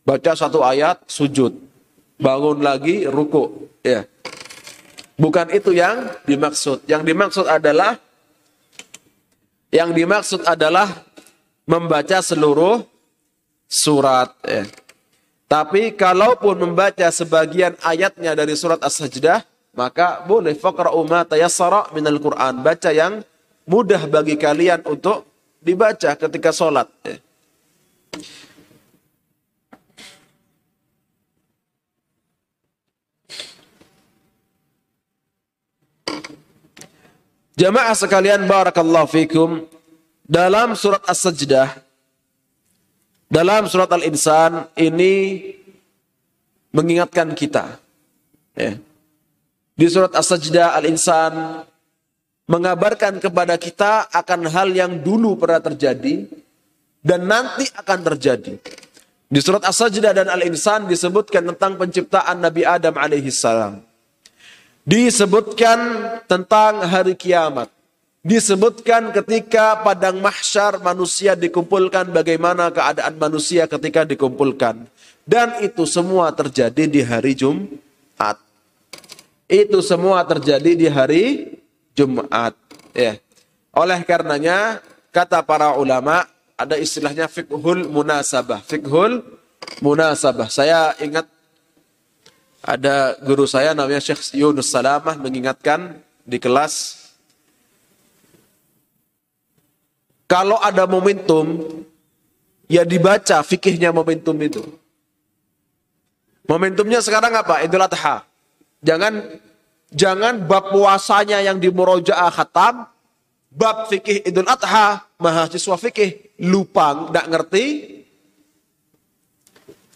[0.02, 1.68] Baca satu ayat, sujud.
[2.19, 3.71] Bangun lagi, ruku.
[3.79, 4.03] Ya.
[5.15, 6.84] Bukan itu yang dimaksud.
[6.84, 7.95] Yang dimaksud adalah
[9.71, 11.08] yang dimaksud adalah
[11.63, 12.84] membaca seluruh
[13.69, 14.36] surat.
[14.43, 14.67] Ya.
[15.49, 19.41] Tapi kalaupun membaca sebagian ayatnya dari surat As-Sajdah,
[19.73, 22.60] maka boleh faqra'u ma tayassara minal Qur'an.
[22.62, 23.23] Baca yang
[23.65, 25.25] mudah bagi kalian untuk
[25.62, 26.89] dibaca ketika sholat.
[27.01, 27.17] Ya.
[37.59, 39.67] Jamaah sekalian barakallahu fikum
[40.23, 41.75] dalam surat As-Sajdah,
[43.27, 45.43] dalam surat Al-Insan ini
[46.71, 47.75] mengingatkan kita.
[48.55, 48.79] Ya.
[49.75, 51.67] Di surat As-Sajdah Al-Insan
[52.47, 56.31] mengabarkan kepada kita akan hal yang dulu pernah terjadi
[57.03, 58.55] dan nanti akan terjadi.
[59.27, 63.88] Di surat As-Sajdah dan Al-Insan disebutkan tentang penciptaan Nabi Adam alaihi salam.
[64.89, 65.80] Disebutkan
[66.25, 67.69] tentang hari kiamat.
[68.25, 74.89] Disebutkan ketika padang mahsyar manusia dikumpulkan bagaimana keadaan manusia ketika dikumpulkan.
[75.30, 78.41] Dan itu semua terjadi di hari Jumat.
[79.45, 81.25] Itu semua terjadi di hari
[81.93, 82.58] Jumat
[82.97, 83.21] ya.
[83.78, 84.82] Oleh karenanya
[85.13, 86.25] kata para ulama
[86.58, 88.65] ada istilahnya fikhul munasabah.
[88.65, 89.21] Fikhul
[89.86, 90.49] munasabah.
[90.49, 91.30] Saya ingat
[92.60, 96.99] ada guru saya namanya Syekh Yunus Salamah mengingatkan di kelas
[100.29, 101.57] Kalau ada momentum,
[102.69, 104.62] ya dibaca fikihnya momentum itu.
[106.45, 107.65] Momentumnya sekarang apa?
[107.65, 108.21] Idul Adha.
[108.85, 109.41] Jangan
[109.89, 112.85] jangan bab puasanya yang di murojaah khatam,
[113.49, 117.65] bab fikih Idul Adha, mahasiswa fikih lupa, tidak ngerti,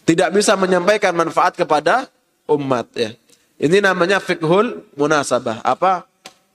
[0.02, 2.10] tidak bisa menyampaikan manfaat kepada
[2.48, 3.10] umat ya.
[3.60, 5.62] Ini namanya fikhul munasabah.
[5.62, 6.04] Apa?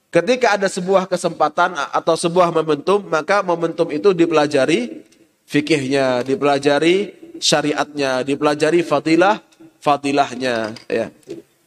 [0.09, 5.05] Ketika ada sebuah kesempatan atau sebuah momentum, maka momentum itu dipelajari
[5.45, 9.37] fikihnya, dipelajari syariatnya, dipelajari fadilah
[9.79, 10.73] fadilahnya.
[10.89, 11.13] Ya.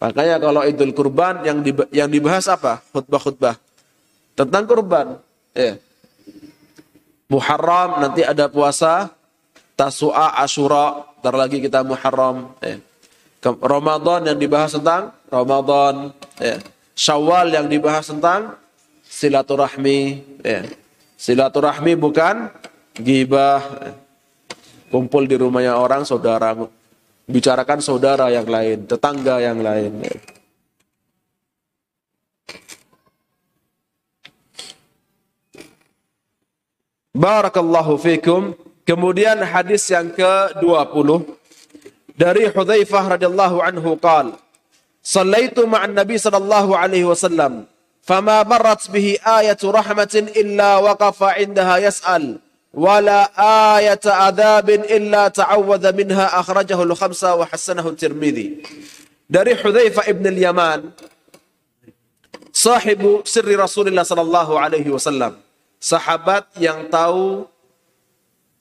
[0.03, 1.63] Makanya kalau Idul Kurban yang
[1.95, 2.83] yang dibahas apa?
[2.91, 3.57] Khutbah-khutbah.
[4.33, 5.21] tentang kurban.
[5.53, 5.77] Ya.
[7.29, 9.13] Muharram nanti ada puasa,
[9.77, 12.53] Tasu'a, Ashura, ntar lagi kita Muharram.
[12.61, 12.81] Ya.
[13.43, 16.15] Ramadan yang dibahas tentang Ramadan.
[16.39, 16.63] Ya.
[16.95, 18.55] Syawal yang dibahas tentang
[19.03, 20.23] silaturahmi.
[20.47, 20.63] Ya.
[21.19, 22.55] Silaturahmi bukan
[22.95, 23.63] gibah.
[23.83, 23.93] Ya.
[24.95, 26.55] Kumpul di rumahnya orang, saudara.
[27.27, 30.05] Bicarakan saudara yang lain, tetangga yang lain.
[30.05, 30.15] Ya.
[37.13, 38.55] Barakallahu fikum.
[38.83, 41.09] Kemudian hadis yang ke-20
[42.23, 44.39] dari Hudzaifah radhiyallahu anhu qal
[45.03, 47.67] Sallaitu ma'an Nabi sallallahu alaihi wasallam
[48.07, 52.39] fama marrat bihi ayatu rahmatin illa waqafa 'indaha yas'al
[52.71, 53.27] wala
[53.75, 58.63] ayata adabin illa ta'awwadha minha akhrajahu al-khamsa wa hasanahu Tirmidzi
[59.27, 60.95] dari Hudzaifah ibn al-Yaman
[62.55, 65.35] sahibu sirri Rasulullah sallallahu alaihi wasallam
[65.83, 67.51] sahabat yang tahu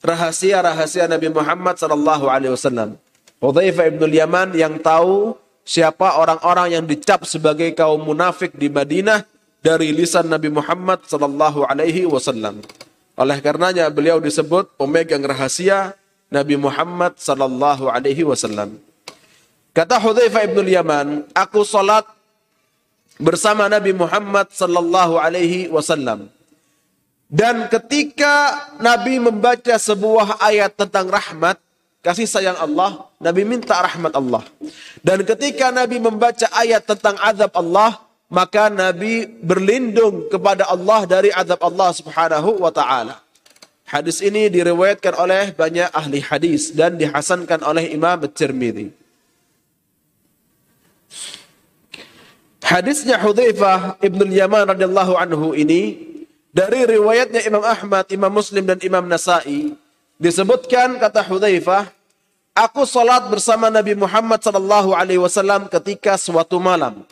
[0.02, 2.98] rahasia-rahasia Nabi Muhammad sallallahu alaihi wasallam.
[3.42, 5.34] Hudzaifah ibn Yaman yang tahu
[5.66, 9.26] siapa orang-orang yang dicap sebagai kaum munafik di Madinah
[9.58, 12.62] dari lisan Nabi Muhammad sallallahu alaihi wasallam.
[13.18, 15.98] Oleh karenanya beliau disebut pemegang rahasia
[16.30, 18.78] Nabi Muhammad sallallahu alaihi wasallam.
[19.74, 22.06] Kata Hudzaifah ibn Yaman, aku salat
[23.18, 26.30] bersama Nabi Muhammad sallallahu alaihi wasallam.
[27.26, 31.58] Dan ketika Nabi membaca sebuah ayat tentang rahmat,
[32.02, 34.42] kasih sayang Allah, Nabi minta rahmat Allah.
[35.00, 41.62] Dan ketika Nabi membaca ayat tentang azab Allah, maka Nabi berlindung kepada Allah dari azab
[41.62, 43.22] Allah Subhanahu wa taala.
[43.86, 48.88] Hadis ini diriwayatkan oleh banyak ahli hadis dan dihasankan oleh Imam At-Tirmidzi.
[52.62, 56.08] Hadisnya Hudzaifah Ibn Yaman radhiyallahu anhu ini
[56.56, 59.76] dari riwayatnya Imam Ahmad, Imam Muslim dan Imam Nasai
[60.20, 61.88] disebutkan kata Hudzaifah,
[62.52, 67.04] aku salat bersama Nabi Muhammad sallallahu alaihi wasallam ketika suatu malam.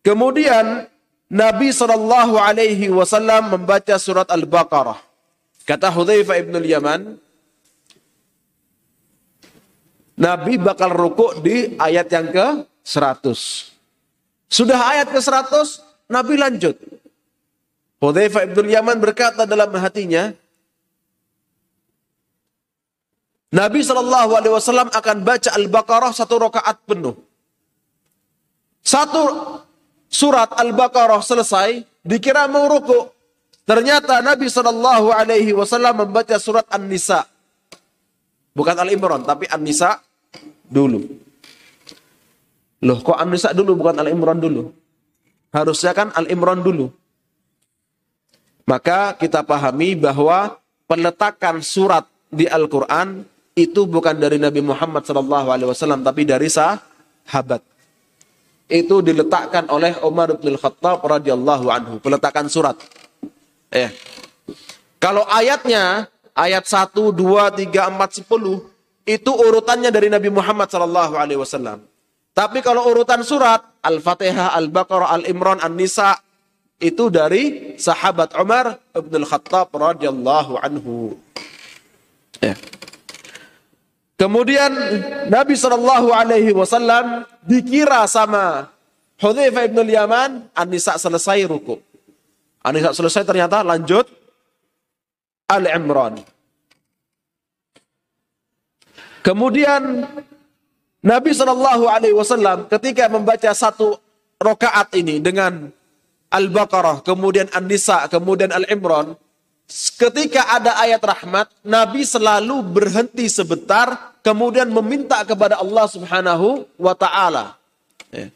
[0.00, 0.88] Kemudian
[1.28, 4.96] Nabi sallallahu alaihi wasallam membaca surat Al-Baqarah.
[5.68, 7.20] Kata Hudzaifah ibn Yaman,
[10.18, 13.36] Nabi bakal rukuk di ayat yang ke-100.
[14.48, 16.74] Sudah ayat ke-100, Nabi lanjut.
[18.00, 20.32] Hudzaifah ibn Yaman berkata dalam hatinya,
[23.48, 27.16] Nabi Shallallahu Alaihi Wasallam akan baca Al-Baqarah satu rakaat penuh.
[28.84, 29.24] Satu
[30.08, 33.08] surat Al-Baqarah selesai, dikira mau ruku.
[33.64, 37.24] Ternyata Nabi Shallallahu Alaihi Wasallam membaca surat An-Nisa,
[38.52, 39.96] bukan Al-Imran, tapi An-Nisa
[40.68, 41.04] dulu.
[42.84, 44.72] Loh, kok An-Nisa dulu bukan Al-Imran dulu?
[45.52, 46.92] Harusnya kan Al-Imran dulu.
[48.68, 53.24] Maka kita pahami bahwa peletakan surat di Al-Quran
[53.58, 55.74] itu bukan dari Nabi Muhammad SAW,
[56.06, 57.58] tapi dari sahabat.
[58.70, 61.94] Itu diletakkan oleh Umar bin Khattab radhiyallahu anhu.
[61.98, 62.78] Peletakan surat.
[63.74, 63.90] Eh.
[65.02, 66.06] Kalau ayatnya,
[66.38, 68.62] ayat 1, 2, 3, 4, 10,
[69.08, 71.82] itu urutannya dari Nabi Muhammad SAW.
[72.36, 76.14] Tapi kalau urutan surat, Al-Fatihah, Al-Baqarah, Al-Imran, An-Nisa,
[76.78, 81.18] itu dari sahabat Umar bin Khattab radhiyallahu anhu.
[82.38, 82.54] Ya.
[84.18, 84.74] Kemudian
[85.30, 88.66] Nabi Shallallahu Alaihi Wasallam dikira sama
[89.22, 91.78] Hudzaifah ibn Yaman, Anisa selesai ruku.
[92.66, 94.10] Anisa selesai ternyata lanjut
[95.46, 96.18] Al Imran.
[99.22, 100.02] Kemudian
[100.98, 104.02] Nabi Shallallahu Alaihi Wasallam ketika membaca satu
[104.42, 105.70] rokaat ini dengan
[106.28, 109.16] Al-Baqarah, kemudian An-Nisa, kemudian Al-Imran,
[109.68, 117.54] ketika ada ayat rahmat, Nabi selalu berhenti sebentar, kemudian meminta kepada Allah Subhanahu wa taala.
[118.08, 118.32] Ya.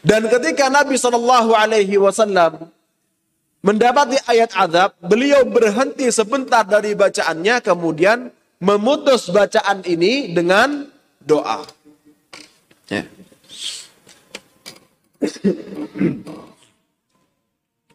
[0.00, 2.72] Dan ketika Nabi Shallallahu alaihi wasallam
[3.60, 10.88] mendapati ayat azab, beliau berhenti sebentar dari bacaannya, kemudian memutus bacaan ini dengan
[11.20, 11.68] doa.
[12.88, 13.04] Ya.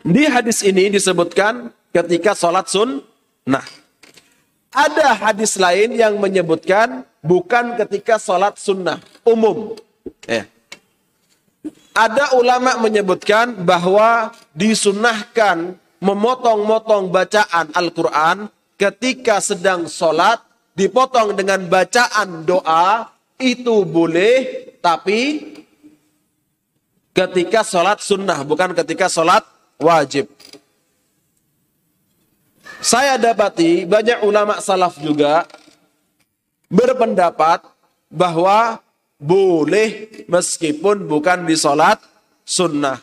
[0.06, 3.64] Di hadis ini disebutkan ketika sholat sunnah.
[4.76, 9.80] Ada hadis lain yang menyebutkan bukan ketika sholat sunnah umum.
[10.28, 10.44] Eh.
[11.96, 20.44] Ada ulama menyebutkan bahwa disunahkan memotong-motong bacaan Al-Quran ketika sedang sholat,
[20.76, 23.08] dipotong dengan bacaan doa,
[23.40, 25.56] itu boleh, tapi
[27.16, 29.48] ketika sholat sunnah, bukan ketika sholat
[29.80, 30.35] wajib.
[32.86, 35.50] Saya dapati banyak ulama salaf juga
[36.70, 37.66] berpendapat
[38.14, 38.78] bahwa
[39.18, 41.98] boleh meskipun bukan di sholat
[42.46, 43.02] sunnah.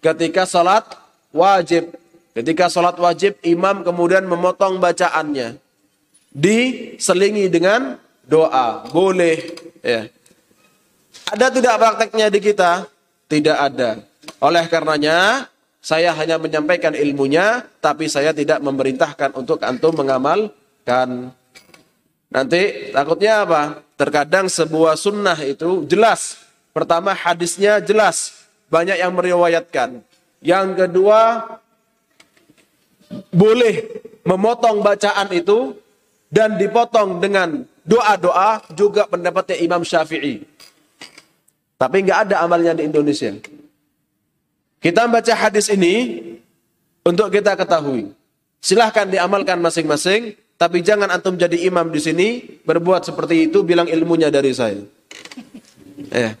[0.00, 0.88] Ketika sholat
[1.34, 1.92] wajib.
[2.32, 5.58] Ketika sholat wajib, imam kemudian memotong bacaannya.
[6.30, 8.86] Diselingi dengan doa.
[8.94, 9.58] Boleh.
[9.82, 10.06] Ya.
[11.34, 12.86] Ada tidak prakteknya di kita?
[13.26, 13.98] Tidak ada.
[14.38, 15.50] Oleh karenanya,
[15.88, 21.32] saya hanya menyampaikan ilmunya, tapi saya tidak memerintahkan untuk antum mengamalkan.
[22.28, 23.80] Nanti takutnya apa?
[23.96, 26.44] Terkadang sebuah sunnah itu jelas.
[26.76, 28.36] Pertama hadisnya jelas.
[28.68, 30.04] Banyak yang meriwayatkan.
[30.44, 31.56] Yang kedua,
[33.32, 33.88] boleh
[34.28, 35.72] memotong bacaan itu
[36.28, 40.44] dan dipotong dengan doa-doa juga pendapatnya Imam Syafi'i.
[41.80, 43.32] Tapi nggak ada amalnya di Indonesia.
[44.78, 46.22] Kita baca hadis ini
[47.02, 48.14] untuk kita ketahui.
[48.62, 50.38] Silahkan diamalkan masing-masing.
[50.58, 52.28] Tapi jangan antum jadi imam di sini
[52.66, 54.82] berbuat seperti itu bilang ilmunya dari saya.
[56.10, 56.34] Eh.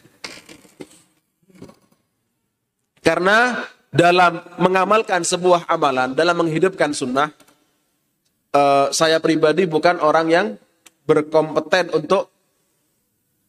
[2.98, 3.62] Karena
[3.94, 7.30] dalam mengamalkan sebuah amalan, dalam menghidupkan sunnah,
[8.52, 10.46] uh, saya pribadi bukan orang yang
[11.06, 12.28] berkompeten untuk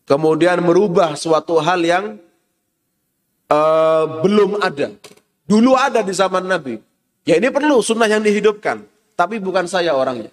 [0.05, 2.21] kemudian merubah suatu hal yang
[3.49, 4.93] uh, belum ada.
[5.49, 6.77] Dulu ada di zaman Nabi.
[7.25, 8.85] Ya ini perlu sunnah yang dihidupkan.
[9.17, 10.31] Tapi bukan saya orangnya.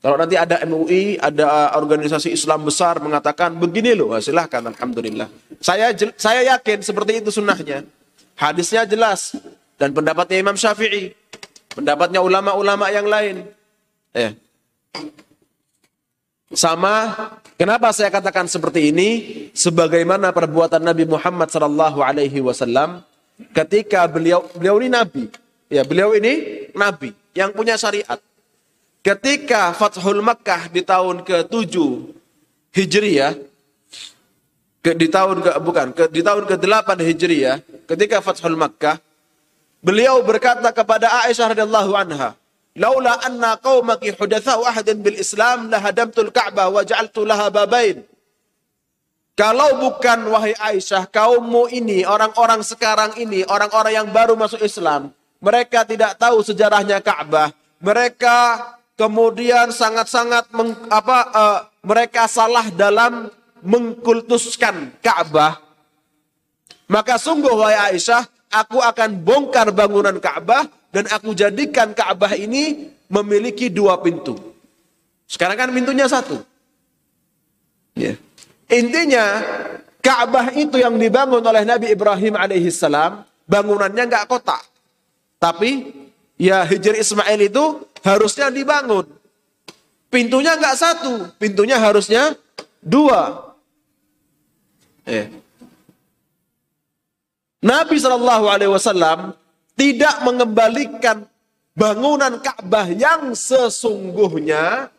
[0.00, 5.28] Kalau nanti ada MUI, ada organisasi Islam besar mengatakan begini loh, silahkan Alhamdulillah.
[5.60, 7.84] Saya saya yakin seperti itu sunnahnya.
[8.32, 9.36] Hadisnya jelas
[9.76, 11.12] dan pendapatnya Imam Syafi'i,
[11.76, 13.44] pendapatnya ulama-ulama yang lain.
[14.16, 14.32] Eh.
[16.50, 17.14] Sama,
[17.54, 19.08] kenapa saya katakan seperti ini?
[19.54, 23.06] Sebagaimana perbuatan Nabi Muhammad Sallallahu Alaihi Wasallam
[23.54, 25.30] ketika beliau beliau ini nabi,
[25.70, 28.18] ya beliau ini nabi yang punya syariat.
[29.00, 31.74] Ketika Fathul Makkah di tahun ke-7
[32.74, 33.32] Hijriyah
[34.82, 37.56] ke, di tahun ke bukan ke, di tahun ke-8 Hijriyah
[37.88, 38.98] ketika Fathul Makkah
[39.80, 42.36] beliau berkata kepada Aisyah radhiyallahu anha
[42.78, 48.02] laula anna qaumaki hudatsau ahadin bil Islam la hadamtul Ka'bah wa ja'altu laha babain.
[49.38, 55.88] Kalau bukan wahai Aisyah kaummu ini orang-orang sekarang ini orang-orang yang baru masuk Islam mereka
[55.88, 57.50] tidak tahu sejarahnya Ka'bah.
[57.80, 58.36] Mereka
[59.00, 60.52] kemudian sangat-sangat
[60.92, 63.32] apa uh, mereka salah dalam
[63.64, 65.56] mengkultuskan Ka'bah,
[66.92, 73.70] maka sungguh wahai Aisyah, aku akan bongkar bangunan Ka'bah dan aku jadikan Ka'bah ini memiliki
[73.70, 74.34] dua pintu.
[75.30, 76.42] Sekarang kan pintunya satu.
[77.94, 78.18] Yeah.
[78.70, 79.42] Intinya
[80.02, 84.62] Ka'bah itu yang dibangun oleh Nabi Ibrahim alaihissalam, bangunannya nggak kotak.
[85.38, 85.90] Tapi
[86.38, 89.06] ya Hijri Ismail itu harusnya dibangun.
[90.10, 92.34] Pintunya nggak satu, pintunya harusnya
[92.82, 93.54] dua.
[95.06, 95.30] Eh.
[97.60, 99.36] Nabi Shallallahu Alaihi Wasallam
[99.80, 101.24] tidak mengembalikan
[101.72, 104.92] bangunan Ka'bah yang sesungguhnya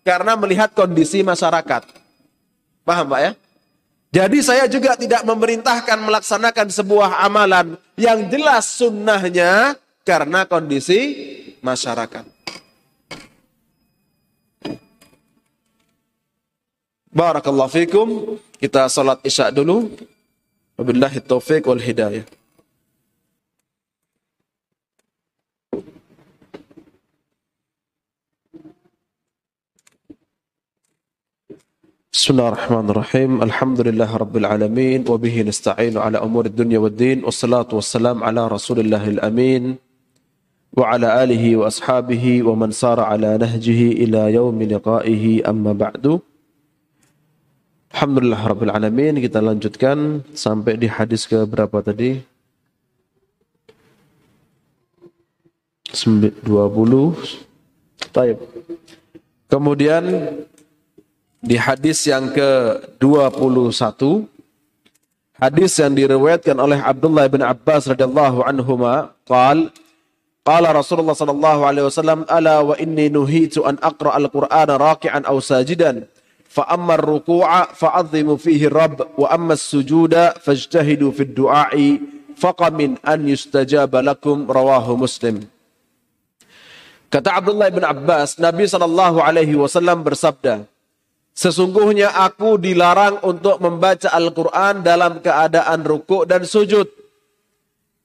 [0.00, 1.84] karena melihat kondisi masyarakat.
[2.80, 3.32] Paham Pak ya?
[4.16, 9.76] Jadi saya juga tidak memerintahkan melaksanakan sebuah amalan yang jelas sunnahnya
[10.08, 11.12] karena kondisi
[11.60, 12.24] masyarakat.
[17.12, 18.08] Barakallahu fikum.
[18.56, 19.92] Kita salat isya dulu.
[20.80, 22.24] Wabillahi taufiq wal hidayah.
[32.16, 33.30] بسم الله الرحمن الرحيم.
[33.44, 39.20] الحمد لله رب العالمين وبه نستعين على أمور الدنيا والدين والصلاة والسلام على رسول الله
[39.20, 39.76] الأمين
[40.72, 45.44] وعلى آله وأصحابه ومن سار على نهجه إلى يوم لقائه.
[45.44, 46.24] أما بعد
[47.92, 52.24] Alhamdulillah Rabbil Alamin kita lanjutkan sampai di hadis ke berapa tadi
[55.92, 56.32] 20
[58.08, 58.40] Taib.
[59.52, 60.04] Kemudian
[61.46, 64.26] di hadis yang ke-21
[65.38, 69.70] hadis yang diriwayatkan oleh Abdullah bin Abbas radhiyallahu anhuma qala
[70.46, 76.06] Qala Rasulullah sallallahu alaihi wasallam, "Ala wa inni nuhitu an aqra al-Qur'ana raki'an aw sajidan."
[76.46, 81.88] Fa amma ar-ruku'a fa'azzimu fihi rabb wa amma as-sujuda fajtahidu fi ad-du'a'i
[82.38, 85.50] faqamin an yustajaba lakum rawahu Muslim.
[87.10, 90.62] Kata Abdullah bin Abbas, Nabi sallallahu alaihi wasallam bersabda,
[91.36, 96.88] Sesungguhnya aku dilarang untuk membaca Al-Quran dalam keadaan ruku' dan sujud.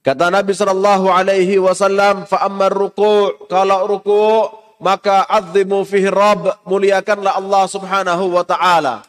[0.04, 7.64] Kata Nabi sallallahu alaihi wasallam, "Fa ruku' kalau ruku' maka azimu fihi Rabb, muliakanlah Allah
[7.70, 9.06] Subhanahu wa taala.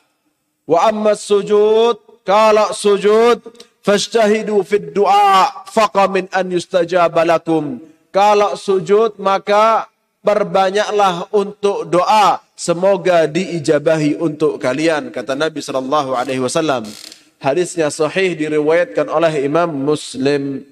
[0.70, 3.42] Wa amma sujud, kalau sujud
[3.84, 7.82] fajtahidu fid du'a faqa min an yustajaba lakum.
[8.14, 9.90] Kalau sujud maka
[10.24, 16.88] perbanyaklah untuk doa semoga diijabahi untuk kalian kata Nabi sallallahu alaihi wasallam.
[17.44, 20.64] Hadisnya sahih diriwayatkan oleh Imam Muslim.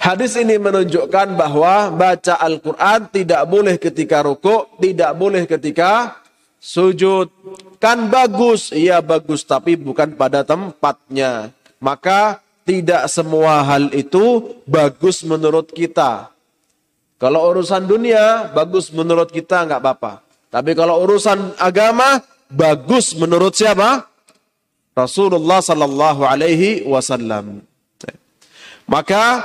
[0.00, 6.16] Hadis ini menunjukkan bahwa baca Al-Quran tidak boleh ketika rukuk, tidak boleh ketika
[6.56, 7.28] sujud.
[7.76, 11.52] Kan bagus, iya bagus, tapi bukan pada tempatnya.
[11.76, 16.32] Maka tidak semua hal itu bagus menurut kita.
[17.16, 20.20] Kalau urusan dunia, bagus menurut kita nggak apa-apa.
[20.52, 22.20] Tapi kalau urusan agama,
[22.52, 24.04] bagus menurut siapa?
[24.92, 27.64] Rasulullah sallallahu alaihi wasallam.
[28.88, 29.42] Maka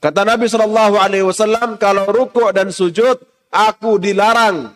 [0.00, 4.74] kata Nabi sallallahu alaihi wasallam kalau rukuk dan sujud aku dilarang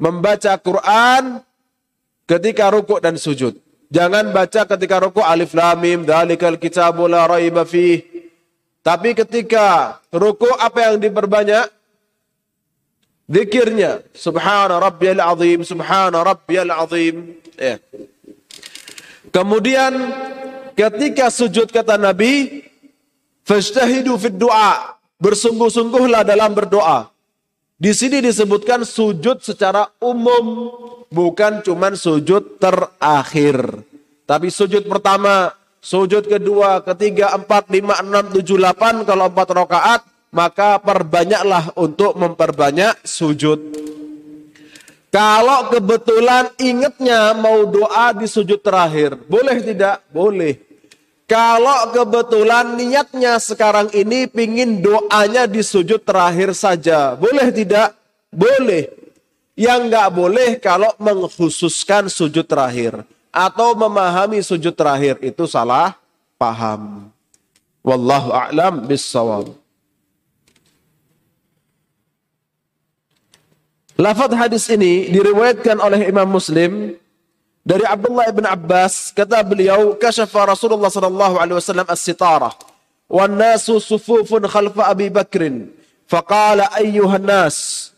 [0.00, 1.38] membaca Quran
[2.26, 3.54] ketika rukuk dan sujud.
[3.92, 7.62] Jangan baca ketika rukuk alif lam mim dzalikal kitabu la raiba.
[8.84, 11.72] Tapi ketika rukuk apa yang diperbanyak?
[13.24, 17.40] Zikirnya subhana rabbiyal azim subhana rabbiyal azim.
[17.56, 17.80] Ya.
[19.32, 19.96] Kemudian
[20.76, 22.60] ketika sujud kata Nabi,
[23.48, 24.92] fajtahidu fid du'a.
[25.16, 27.08] Bersungguh-sungguhlah dalam berdoa.
[27.80, 30.68] Di sini disebutkan sujud secara umum,
[31.08, 33.80] bukan cuman sujud terakhir.
[34.28, 35.54] Tapi sujud pertama,
[35.84, 40.00] sujud kedua, ketiga, empat, lima, enam, tujuh, delapan, kalau empat rakaat,
[40.32, 43.60] maka perbanyaklah untuk memperbanyak sujud.
[45.12, 50.02] Kalau kebetulan ingatnya mau doa di sujud terakhir, boleh tidak?
[50.10, 50.58] Boleh.
[51.30, 57.94] Kalau kebetulan niatnya sekarang ini pingin doanya di sujud terakhir saja, boleh tidak?
[58.34, 58.90] Boleh.
[59.54, 65.98] Yang nggak boleh kalau mengkhususkan sujud terakhir atau memahami sujud terakhir itu salah
[66.38, 67.10] paham.
[67.82, 69.50] Wallahu a'lam bissawab.
[73.98, 76.98] Lafaz hadis ini diriwayatkan oleh Imam Muslim
[77.62, 82.50] dari Abdullah bin Abbas kata beliau kasyafa Rasulullah sallallahu alaihi wasallam as-sitara
[83.06, 85.70] wan nasu sufufun khalfa Abi Bakr
[86.10, 87.93] faqala ayyuhan nas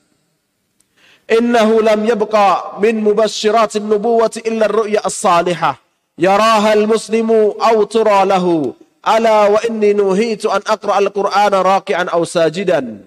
[1.26, 5.78] innahu lam yabqa min mubasysyirat an-nubuwwati illa ar-ru'ya as-salihah
[6.14, 13.06] yaraha al-muslimu aw tura lahu ala wa inni nuhitu an aqra al-qur'ana raki'an aw sajidan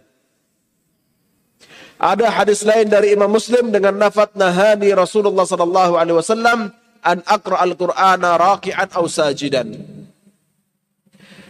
[2.00, 6.72] ada hadis lain dari Imam Muslim dengan nafat nahani Rasulullah sallallahu alaihi wasallam
[7.04, 9.76] an aqra al-Qur'ana raki'an aw sajidan.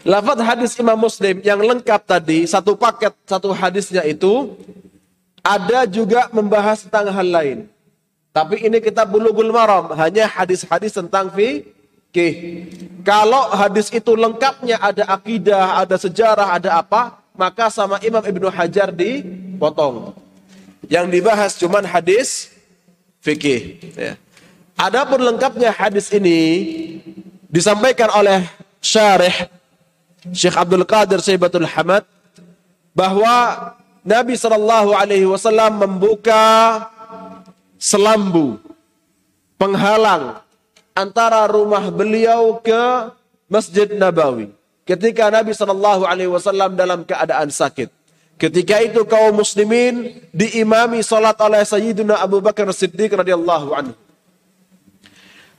[0.10, 4.58] Lafaz hadis Imam Muslim yang lengkap tadi, satu paket, satu hadisnya itu
[5.50, 7.60] ada juga membahas tentang hal lain.
[8.30, 12.70] Tapi ini kita bulughul maram, hanya hadis-hadis tentang fikih.
[13.02, 18.94] Kalau hadis itu lengkapnya ada akidah, ada sejarah, ada apa, maka sama Imam Ibnu Hajar
[18.94, 20.14] dipotong.
[20.86, 22.54] Yang dibahas cuman hadis
[23.26, 23.82] fikih.
[23.98, 24.14] Ya.
[24.78, 26.40] Adapun lengkapnya hadis ini
[27.50, 28.46] disampaikan oleh
[28.80, 29.50] syarih
[30.32, 32.06] Syekh Abdul Qadir Syaibatul Hamad
[32.94, 36.86] bahwa Nabi Shallallahu Alaihi Wasallam membuka
[37.80, 38.60] selambu
[39.60, 40.40] penghalang
[40.96, 43.12] antara rumah beliau ke
[43.50, 44.52] Masjid Nabawi
[44.88, 47.92] ketika Nabi Shallallahu Alaihi Wasallam dalam keadaan sakit.
[48.40, 53.96] Ketika itu kaum muslimin diimami salat oleh Sayyidina Abu Bakar Siddiq radhiyallahu anhu.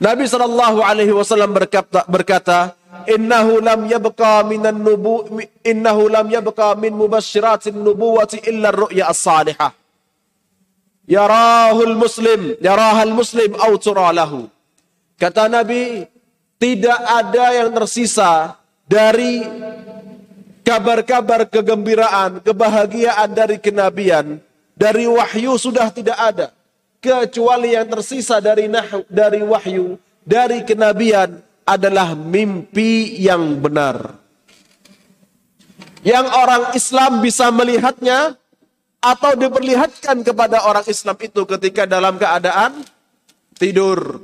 [0.01, 2.73] Nabi sallallahu alaihi wasallam berkata, berkata,
[3.07, 5.23] "Innahu lam yabqa minan nubu
[5.63, 9.71] innahu lam yabqa min mubasyiratin nubuwati illa ar-ru'ya as-salihah."
[11.07, 13.73] Yarahul muslim, yarahal muslim aw
[14.15, 14.47] lahu.
[15.19, 16.07] Kata Nabi,
[16.61, 18.55] tidak ada yang tersisa
[18.87, 19.43] dari
[20.61, 24.39] kabar-kabar kegembiraan, kebahagiaan dari kenabian,
[24.77, 26.47] dari wahyu sudah tidak ada.
[27.01, 34.19] Kecuali yang tersisa dari nahu, dari wahyu, dari kenabian adalah mimpi yang benar.
[36.03, 38.35] Yang orang Islam bisa melihatnya
[38.99, 42.83] atau diperlihatkan kepada orang Islam itu ketika dalam keadaan
[43.55, 44.19] tidur.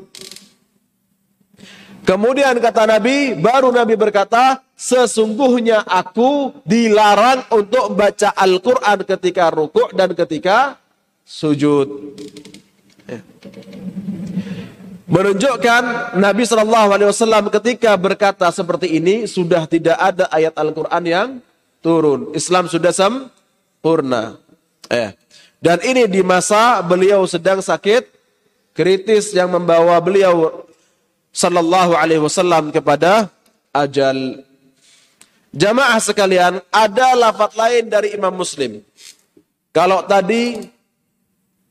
[2.07, 10.15] Kemudian kata Nabi, baru Nabi berkata, sesungguhnya aku dilarang untuk baca Al-Quran ketika rukuk dan
[10.15, 10.79] ketika
[11.27, 12.15] sujud.
[13.03, 13.19] Ya.
[15.08, 21.30] Menunjukkan Nabi Shallallahu Alaihi Wasallam ketika berkata seperti ini sudah tidak ada ayat Al-Quran yang
[21.80, 22.36] turun.
[22.36, 24.36] Islam sudah sempurna.
[24.91, 25.16] Eh.
[25.64, 28.03] Dan ini di masa beliau sedang sakit
[28.76, 30.68] kritis yang membawa beliau
[31.32, 33.32] sallallahu alaihi wasallam kepada
[33.72, 34.43] ajal.
[35.55, 38.84] Jamaah sekalian, ada lafaz lain dari Imam Muslim.
[39.72, 40.68] Kalau tadi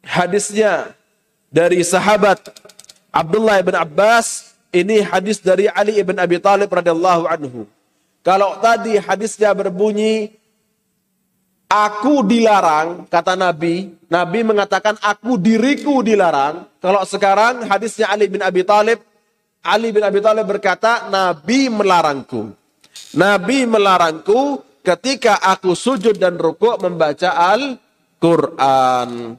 [0.01, 0.97] hadisnya
[1.53, 2.41] dari sahabat
[3.16, 7.64] Abdullah bin Abbas, ini hadis dari Ali bin Abi Thalib radhiyallahu anhu.
[8.20, 10.36] Kalau tadi hadisnya berbunyi
[11.66, 13.90] Aku dilarang, kata Nabi.
[14.06, 16.62] Nabi mengatakan aku diriku dilarang.
[16.78, 19.02] Kalau sekarang hadisnya Ali bin Abi Thalib,
[19.66, 22.54] Ali bin Abi Thalib berkata, Nabi melarangku.
[23.18, 29.34] Nabi melarangku ketika aku sujud dan rukuk membaca Al-Quran.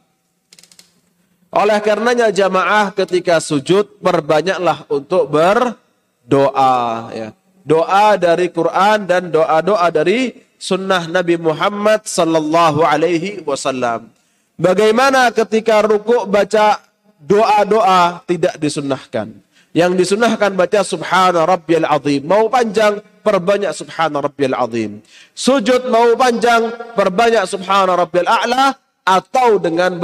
[1.48, 6.76] Oleh karenanya jamaah ketika sujud perbanyaklah untuk berdoa.
[7.16, 7.30] Ya.
[7.68, 14.12] Doa dari Quran dan doa-doa dari sunnah Nabi Muhammad sallallahu alaihi wasallam.
[14.58, 16.82] Bagaimana ketika rukuk baca
[17.22, 19.32] doa-doa tidak disunnahkan.
[19.76, 22.26] Yang disunnahkan baca subhana rabbiyal azim.
[22.26, 25.06] Mau panjang, perbanyak subhana rabbiyal azim.
[25.38, 28.74] Sujud mau panjang, perbanyak subhana rabbiyal a'la
[29.06, 30.02] atau dengan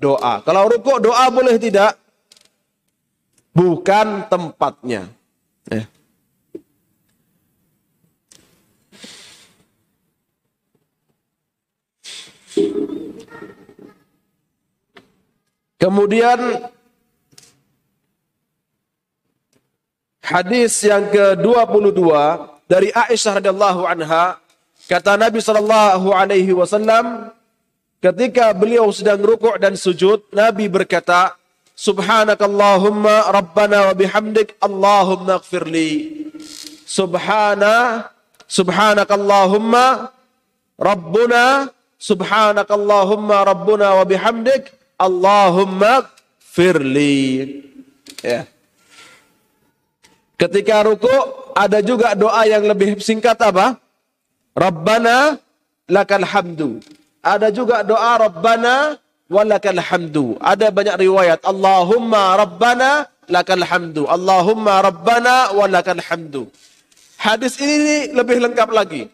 [0.00, 0.40] berdoa.
[0.40, 2.00] Kalau rukuk doa boleh tidak?
[3.52, 5.12] Bukan tempatnya.
[5.68, 5.84] Eh.
[15.80, 16.64] Kemudian
[20.24, 22.00] hadis yang ke-22
[22.68, 24.36] dari Aisyah radhiyallahu anha
[24.88, 27.32] kata Nabi sallallahu alaihi wasallam
[28.00, 31.36] ketika beliau sedang rukuk dan sujud Nabi berkata
[31.80, 35.92] Subhanakallahumma rabbana wa bihamdik Allahumma ighfirli
[36.84, 38.08] Subhana
[38.44, 40.12] Subhanakallahumma
[40.76, 47.60] rabbuna Subhanakallahumma rabbuna wa bihamdik Allahumma firli.
[48.20, 48.44] Ya.
[50.36, 51.12] Ketika ruku
[51.56, 53.80] ada juga doa yang lebih singkat apa?
[54.52, 55.40] Rabbana
[55.88, 56.84] lakal hamdu.
[57.20, 58.96] Ada juga doa Rabbana
[59.28, 60.40] walakal hamdu.
[60.40, 64.08] Ada banyak riwayat Allahumma Rabbana lakal hamdu.
[64.08, 66.48] Allahumma Rabbana walakal hamdu.
[67.20, 69.12] Hadis ini lebih lengkap lagi.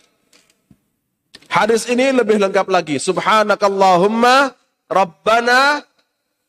[1.50, 3.02] Hadis ini lebih lengkap lagi.
[3.02, 4.54] Subhanakallahumma
[4.86, 5.82] Rabbana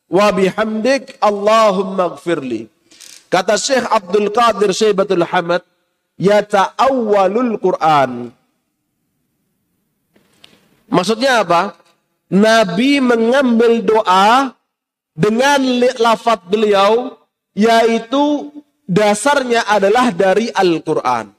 [0.06, 2.70] wa bihamdik Allahumma gfirli.
[3.28, 5.60] Kata Syekh Abdul Qadir Syaibatul Hamad,
[6.16, 8.32] yata'awwalul Quran.
[10.88, 11.76] Maksudnya apa?
[12.28, 14.52] Nabi mengambil doa
[15.16, 15.60] dengan
[15.96, 17.16] lafaz beliau
[17.56, 18.52] yaitu
[18.84, 21.32] dasarnya adalah dari Al-Qur'an.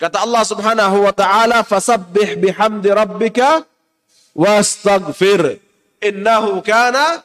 [0.00, 3.68] Kata Allah Subhanahu wa taala, "Fasabbih bihamdi rabbika
[4.32, 7.22] wastaghfir." innahu kana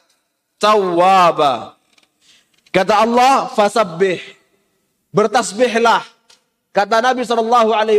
[0.60, 1.74] tawwaba.
[2.70, 4.20] Kata Allah, fasabbih.
[5.08, 6.04] Bertasbihlah.
[6.76, 7.24] Kata Nabi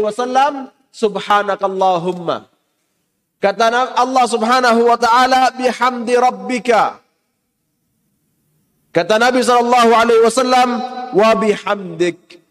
[0.06, 2.46] wasallam, subhanakallahumma.
[3.38, 6.98] Kata Allah Subhanahu wa taala bihamdi rabbika.
[8.90, 10.70] Kata Nabi sallallahu alaihi wasallam
[11.14, 12.42] wa bihamdik.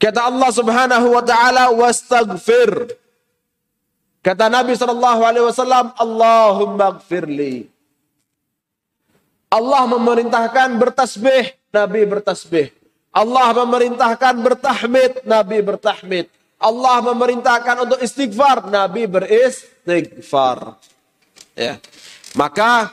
[0.00, 3.00] Kata Allah Subhanahu wa taala wastaghfir.
[4.20, 7.72] Kata Nabi Shallallahu Alaihi Wasallam, Allahumma gfirli.
[9.48, 12.68] Allah memerintahkan bertasbih, Nabi bertasbih.
[13.10, 16.28] Allah memerintahkan bertahmid, Nabi bertahmid.
[16.60, 20.76] Allah memerintahkan untuk istighfar, Nabi beristighfar.
[21.56, 21.80] Ya.
[22.36, 22.92] Maka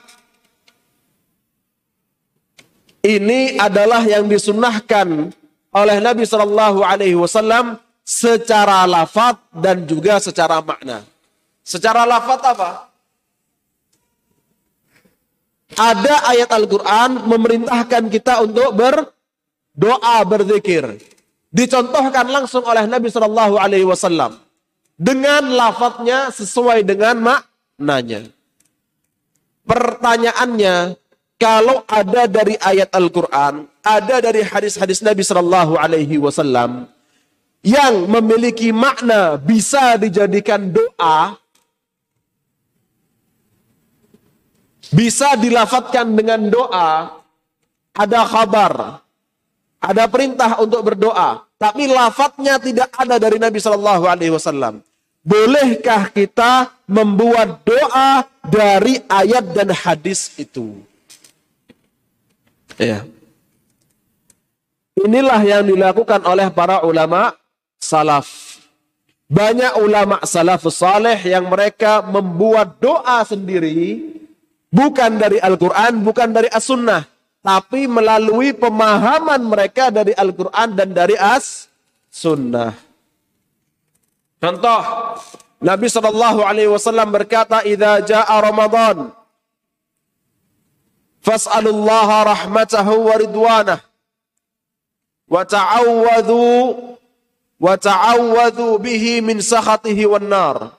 [3.03, 5.36] ini adalah yang disunahkan
[5.76, 11.03] oleh Nabi Shallallahu Alaihi Wasallam secara lafaz dan juga secara makna.
[11.68, 12.72] Secara lafat apa?
[15.76, 21.16] Ada ayat Al-Quran memerintahkan kita untuk berdoa, berzikir.
[21.48, 24.36] Dicontohkan langsung oleh Nabi Shallallahu Alaihi Wasallam
[25.00, 28.28] dengan lafadznya sesuai dengan maknanya.
[29.68, 30.95] Pertanyaannya,
[31.38, 36.89] kalau ada dari ayat Al-Quran, ada dari hadis-hadis Nabi Shallallahu Alaihi Wasallam
[37.62, 41.36] yang memiliki makna bisa dijadikan doa,
[44.89, 47.22] bisa dilafatkan dengan doa,
[47.93, 49.04] ada kabar,
[49.88, 54.84] ada perintah untuk berdoa, tapi lafadznya tidak ada dari Nabi Shallallahu Alaihi Wasallam.
[55.24, 60.84] Bolehkah kita membuat doa dari ayat dan hadis itu?
[62.76, 63.08] Ya.
[65.00, 67.32] Inilah yang dilakukan oleh para ulama
[67.80, 68.60] salaf.
[69.28, 74.00] Banyak ulama salafus saleh yang mereka membuat doa sendiri
[74.72, 77.04] bukan dari Al-Quran, bukan dari As-Sunnah,
[77.48, 82.76] tapi melalui pemahaman mereka dari Al-Quran dan dari As-Sunnah.
[84.36, 84.82] Contoh,
[85.64, 89.16] Nabi Shallallahu Alaihi Wasallam berkata, "Idza jaa Ramadan,
[91.24, 93.80] fas'alullaha rahmatahu wa ridwanah,
[95.32, 96.43] wa ta'awwadhu
[97.64, 100.76] wa ta'awwadhu bihi min sakhatihi wan nar.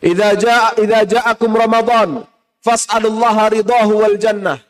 [0.00, 2.24] Idza jaa idza ja'akum Ramadan
[2.64, 4.64] fas'alullaha ridahu wal jannah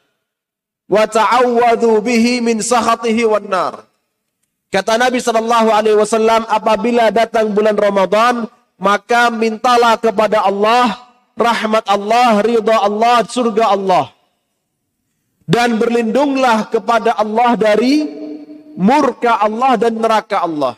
[0.86, 3.74] wa ta'awwadhu bihi min sakhatihi wan nar.
[4.70, 11.06] Kata Nabi sallallahu alaihi wasallam apabila datang bulan Ramadan maka mintalah kepada Allah
[11.36, 14.10] rahmat Allah, ridha Allah, surga Allah.
[15.46, 18.02] Dan berlindunglah kepada Allah dari
[18.74, 20.74] murka Allah dan neraka Allah.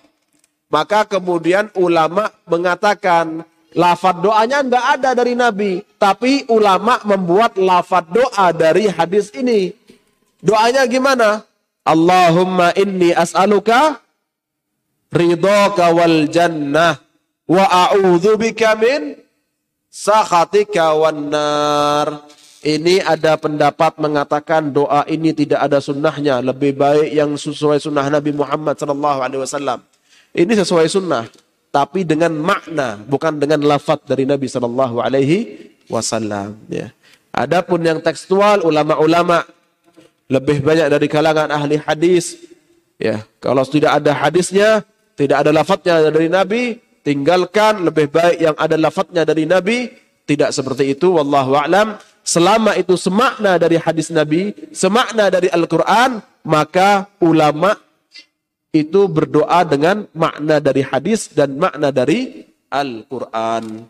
[0.69, 3.41] Maka kemudian ulama mengatakan
[3.73, 9.73] lafad doanya nggak ada dari Nabi, tapi ulama membuat lafad doa dari hadis ini.
[10.39, 11.43] Doanya gimana?
[11.83, 13.99] Allahumma inni as'aluka
[15.09, 17.01] ridhaka wal jannah
[17.49, 19.17] wa a'udzu bika min
[19.89, 22.29] sakhatika wan nar.
[22.59, 26.43] Ini ada pendapat mengatakan doa ini tidak ada sunnahnya.
[26.43, 29.79] Lebih baik yang sesuai sunnah Nabi Muhammad Sallallahu Alaihi Wasallam.
[30.35, 31.31] Ini sesuai sunnah,
[31.71, 36.59] tapi dengan makna, bukan dengan lafaz dari Nabi Sallallahu Alaihi Wasallam.
[36.69, 36.91] Ya.
[37.31, 39.47] Adapun yang tekstual, ulama-ulama
[40.29, 42.37] lebih banyak dari kalangan ahli hadis.
[43.01, 44.85] Ya, kalau tidak ada hadisnya,
[45.17, 49.89] tidak ada lafadznya dari Nabi, tinggalkan lebih baik yang ada lafadznya dari Nabi.
[50.29, 57.09] Tidak seperti itu, wallahu a'lam selama itu semakna dari hadis Nabi, semakna dari Al-Quran, maka
[57.25, 57.73] ulama
[58.69, 63.89] itu berdoa dengan makna dari hadis dan makna dari Al-Quran.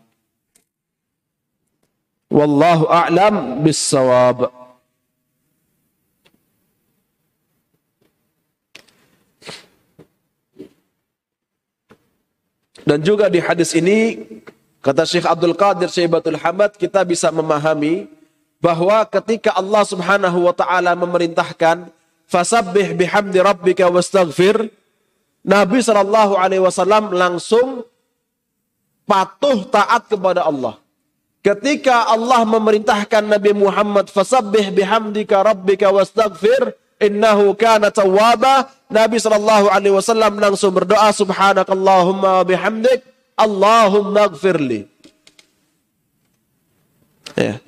[2.31, 4.58] Wallahu a'lam bissawab.
[12.89, 14.17] Dan juga di hadis ini,
[14.81, 18.09] kata Syekh Abdul Qadir Syaibatul Hamad, kita bisa memahami
[18.57, 21.85] bahwa ketika Allah Subhanahu wa taala memerintahkan
[22.25, 24.73] fasabbih bihamdi rabbika wastaghfir
[25.45, 27.85] Nabi sallallahu alaihi wasallam langsung
[29.05, 30.81] patuh taat kepada Allah.
[31.45, 39.93] Ketika Allah memerintahkan Nabi Muhammad fasabbih bihamdika rabbika wastaghfir innahu kana tawwaba Nabi sallallahu alaihi
[39.93, 43.05] wasallam langsung berdoa subhanakallahumma bihamdik
[43.37, 44.89] Allahumma ighfirli.
[47.37, 47.61] Ya.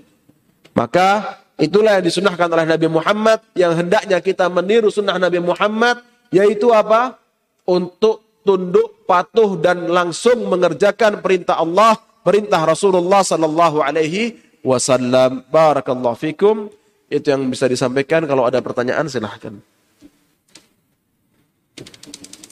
[0.74, 6.02] Maka itulah yang disunahkan oleh Nabi Muhammad yang hendaknya kita meniru sunnah Nabi Muhammad
[6.34, 7.22] yaitu apa?
[7.70, 15.46] Untuk tunduk, patuh dan langsung mengerjakan perintah Allah, perintah Rasulullah sallallahu alaihi wasallam.
[15.54, 16.74] Barakallahu fikum.
[17.12, 18.26] Itu yang bisa disampaikan.
[18.26, 19.62] Kalau ada pertanyaan silahkan.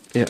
[0.10, 0.26] Ya.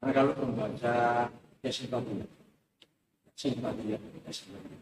[0.00, 1.28] Nah, kalau membaca
[1.60, 2.24] Yasin Babu ya,
[3.36, 4.72] Yasin Babu.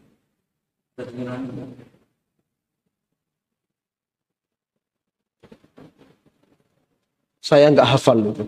[7.43, 8.47] Saya nggak hafal itu.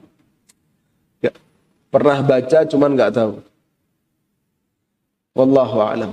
[1.20, 1.36] Ya.
[1.92, 3.44] Pernah baca cuman nggak tahu.
[5.36, 6.12] Wallahu a'lam.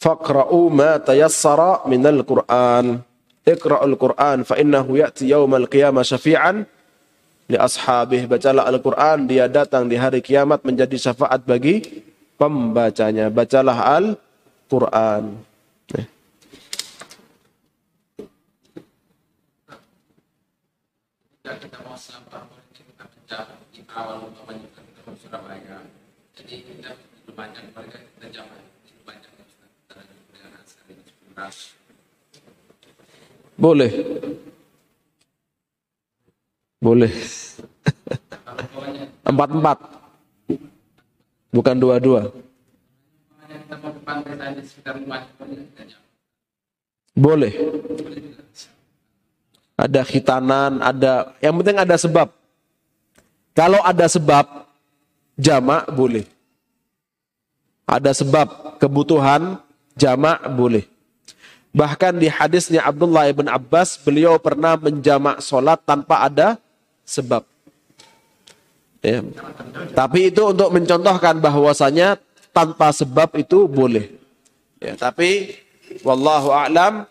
[0.00, 3.04] Faqra'u ma tayassara minal Qur'an.
[3.44, 6.64] Iqra'ul Qur'an fa innahu ya'ti yaumal qiyamah syafi'an
[7.50, 8.30] li ashabih.
[8.30, 12.04] Bacalah Al-Qur'an, dia datang di hari kiamat menjadi syafaat bagi
[12.38, 13.28] pembacanya.
[13.28, 15.50] Bacalah Al-Qur'an.
[26.40, 26.90] Jadi kita
[27.36, 28.69] banyak mereka kita
[33.60, 33.92] boleh.
[36.80, 37.12] Boleh.
[39.30, 39.78] Empat-empat.
[41.52, 42.32] Bukan dua-dua.
[47.12, 47.52] Boleh.
[49.76, 52.28] Ada khitanan, ada yang penting ada sebab.
[53.52, 54.44] Kalau ada sebab
[55.36, 56.24] jamak boleh.
[57.84, 59.60] Ada sebab kebutuhan
[60.00, 60.89] jamak boleh.
[61.70, 66.58] Bahkan di hadisnya Abdullah ibn Abbas, beliau pernah menjamak solat tanpa ada
[67.06, 67.46] sebab.
[69.00, 69.22] Ya.
[69.94, 72.18] Tapi itu untuk mencontohkan bahwasanya
[72.50, 74.10] tanpa sebab itu boleh.
[74.82, 75.56] Ya, tapi
[76.02, 77.06] wallahu a'lam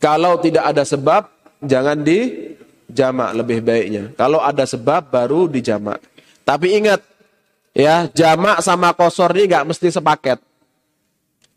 [0.00, 1.28] kalau tidak ada sebab
[1.62, 2.52] jangan di
[2.90, 4.10] jamak lebih baiknya.
[4.18, 6.02] Kalau ada sebab baru dijamak.
[6.42, 7.00] Tapi ingat
[7.72, 10.38] ya, jamak sama kosor ini nggak mesti sepaket.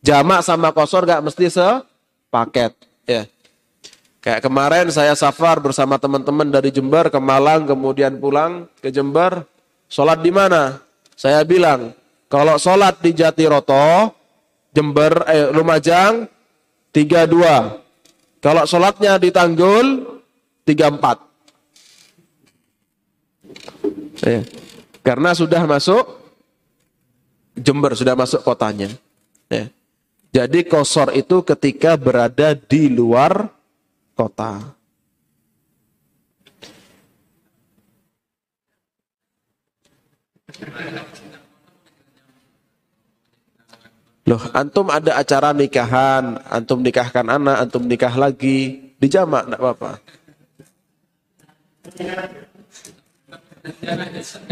[0.06, 2.78] Jamak sama kosor nggak mesti sepaket,
[3.10, 3.26] ya.
[4.22, 9.46] Kayak kemarin saya safar bersama teman-teman dari Jember ke Malang, kemudian pulang ke Jember.
[9.90, 10.82] Sholat di mana?
[11.18, 11.94] Saya bilang,
[12.30, 14.14] kalau sholat di Jatiroto,
[14.74, 16.26] Jember, eh, Lumajang,
[16.90, 17.82] 32.
[18.42, 20.06] Kalau sholatnya di Tanggul,
[20.66, 21.22] 34.
[24.26, 24.42] Ya.
[25.06, 26.02] Karena sudah masuk
[27.58, 28.90] Jember, sudah masuk kotanya.
[29.54, 29.70] Ya.
[30.36, 33.48] Jadi kosor itu ketika berada di luar
[34.20, 34.76] kota.
[44.28, 49.92] Loh, antum ada acara nikahan, antum nikahkan anak, antum nikah lagi, dijamak enggak apa-apa.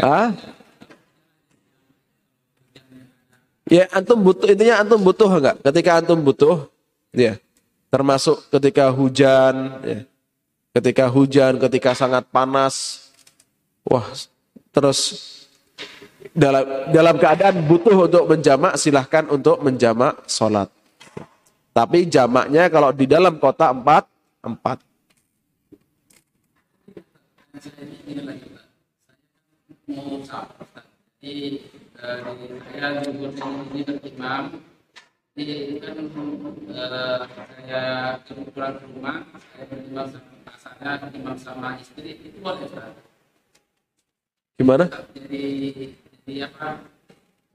[0.00, 0.32] Hah?
[3.64, 5.56] Ya, antum butuh intinya antum butuh enggak?
[5.64, 6.68] Ketika antum butuh,
[7.16, 7.40] ya
[7.88, 9.98] termasuk ketika hujan, ya.
[10.76, 13.08] ketika hujan, ketika sangat panas,
[13.88, 14.04] wah,
[14.68, 15.32] terus
[16.36, 20.68] dalam dalam keadaan butuh untuk menjamak, silahkan untuk menjamak sholat.
[21.72, 24.04] Tapi jamaknya kalau di dalam kota empat,
[24.44, 24.78] empat.
[32.04, 33.00] Saya
[34.04, 34.44] imam
[35.34, 37.82] jadi kan uh, saya
[38.52, 42.92] pulang ke rumah saya berimbang sama pasangan berimbang sama istri itu boleh Ustaz
[44.60, 44.84] gimana
[45.16, 45.44] jadi
[46.28, 46.68] jadi apa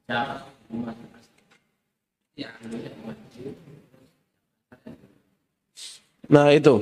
[0.10, 0.41] jarak
[0.74, 0.97] rumah
[2.34, 2.50] ya
[6.30, 6.78] Nah itu,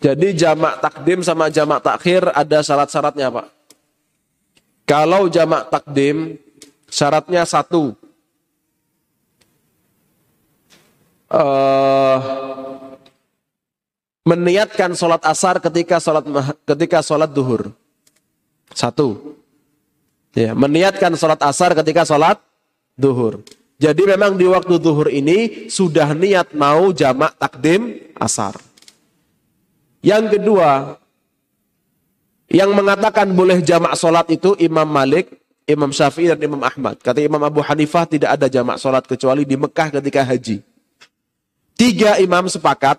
[0.00, 3.46] jadi jamak takdim sama jamak takhir ada syarat-syaratnya Pak.
[4.88, 6.40] Kalau jamak takdim,
[6.90, 7.94] syaratnya satu,
[11.30, 12.18] uh,
[14.26, 16.24] meniatkan sholat asar ketika sholat
[16.66, 17.70] ketika sholat duhur.
[18.74, 19.38] Satu.
[20.36, 22.36] Ya, meniatkan sholat asar ketika sholat
[22.98, 23.40] duhur.
[23.76, 28.56] Jadi memang di waktu duhur ini sudah niat mau jamak takdim asar.
[30.00, 30.96] Yang kedua,
[32.52, 35.28] yang mengatakan boleh jamak sholat itu Imam Malik,
[35.66, 37.02] Imam Syafi'i dan Imam Ahmad.
[37.02, 40.62] Kata Imam Abu Hanifah tidak ada jamak sholat kecuali di Mekah ketika haji.
[41.76, 42.96] Tiga imam sepakat,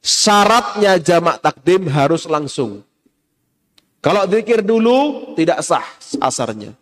[0.00, 2.80] syaratnya jamak takdim harus langsung.
[4.00, 5.84] Kalau zikir dulu, tidak sah
[6.24, 6.72] asarnya.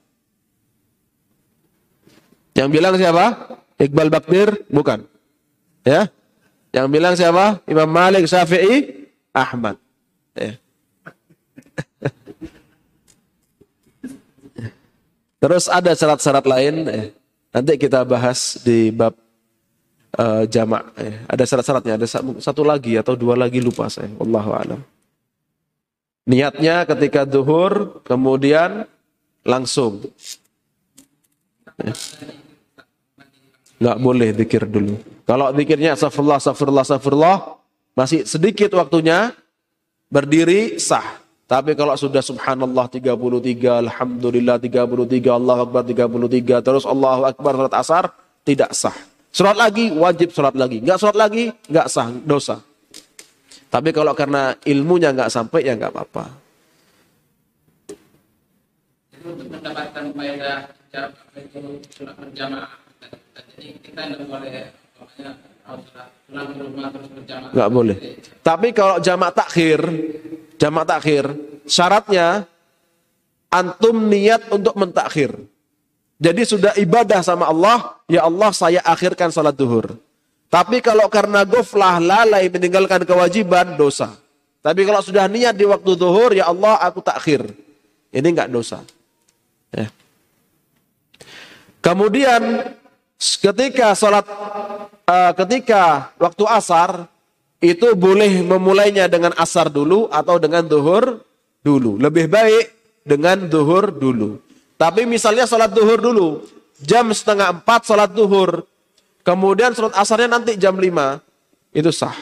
[2.54, 3.58] Yang bilang siapa?
[3.82, 4.62] Iqbal Bakdir?
[4.70, 5.02] Bukan.
[5.82, 6.06] Ya.
[6.70, 7.58] Yang bilang siapa?
[7.66, 9.74] Imam Malik, Syafi'i, Ahmad.
[10.38, 10.61] Ya.
[15.42, 16.74] Terus ada syarat-syarat lain.
[16.86, 17.06] Eh,
[17.50, 19.18] nanti kita bahas di bab
[20.14, 20.94] uh, jamak.
[21.02, 22.06] Eh, ada syarat-syaratnya, ada
[22.38, 24.06] satu lagi atau dua lagi lupa saya.
[24.22, 24.80] Wallahu a'lam.
[26.30, 28.86] Niatnya ketika duhur, kemudian
[29.42, 30.06] langsung.
[33.82, 34.94] Nggak boleh zikir dulu.
[35.26, 37.38] Kalau zikirnya astagfirullah, astagfirullah, astagfirullah,
[37.98, 39.34] masih sedikit waktunya,
[40.06, 41.21] berdiri sah.
[41.52, 43.12] Tapi kalau sudah subhanallah 33,
[43.84, 44.88] alhamdulillah 33,
[45.36, 48.04] Allah Akbar 33, terus Allahu Akbar salat asar,
[48.40, 48.96] tidak sah.
[49.28, 50.80] Sholat lagi, wajib sholat lagi.
[50.80, 52.56] Nggak sholat lagi, nggak sah, dosa.
[53.68, 56.24] Tapi kalau karena ilmunya nggak sampai, ya nggak apa-apa.
[59.20, 60.72] Untuk mendapatkan faedah
[61.92, 62.72] sholat berjamaah,
[63.52, 64.72] jadi kita nggak boleh
[67.52, 67.96] Nggak boleh.
[68.42, 69.78] Tapi kalau jamak takhir,
[70.58, 71.24] jamak takhir,
[71.68, 72.48] syaratnya
[73.52, 75.36] antum niat untuk mentakhir.
[76.22, 79.98] Jadi sudah ibadah sama Allah, ya Allah saya akhirkan salat duhur.
[80.52, 84.14] Tapi kalau karena goflah, lalai, meninggalkan kewajiban, dosa.
[84.62, 87.50] Tapi kalau sudah niat di waktu duhur, ya Allah aku takhir.
[88.12, 88.84] Ini enggak dosa.
[89.74, 89.88] Ya.
[91.82, 92.70] Kemudian
[93.22, 94.26] ketika salat,
[95.06, 97.06] uh, ketika waktu asar,
[97.62, 101.22] itu boleh memulainya dengan asar dulu atau dengan duhur
[101.62, 101.94] dulu.
[102.02, 102.66] Lebih baik
[103.06, 104.42] dengan duhur dulu.
[104.74, 106.42] Tapi misalnya sholat duhur dulu,
[106.82, 108.66] jam setengah empat sholat duhur,
[109.22, 111.22] kemudian sholat asarnya nanti jam lima,
[111.70, 112.18] itu sah.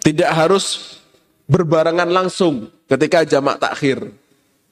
[0.00, 0.96] Tidak harus
[1.44, 4.00] berbarengan langsung ketika jamak takhir.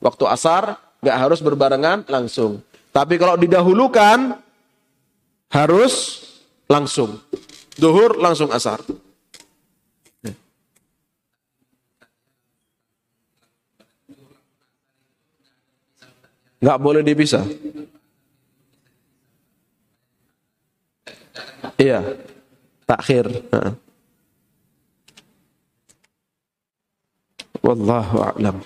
[0.01, 2.64] Waktu asar nggak harus berbarengan langsung.
[2.93, 4.36] Tapi kalau didahulukan
[5.49, 6.20] harus
[6.68, 7.16] langsung.
[7.80, 8.84] Duhur langsung asar.
[16.62, 17.43] Nggak boleh dipisah.
[21.74, 22.22] Iya,
[22.86, 23.26] takhir.
[27.66, 28.62] Wallahu a'lam.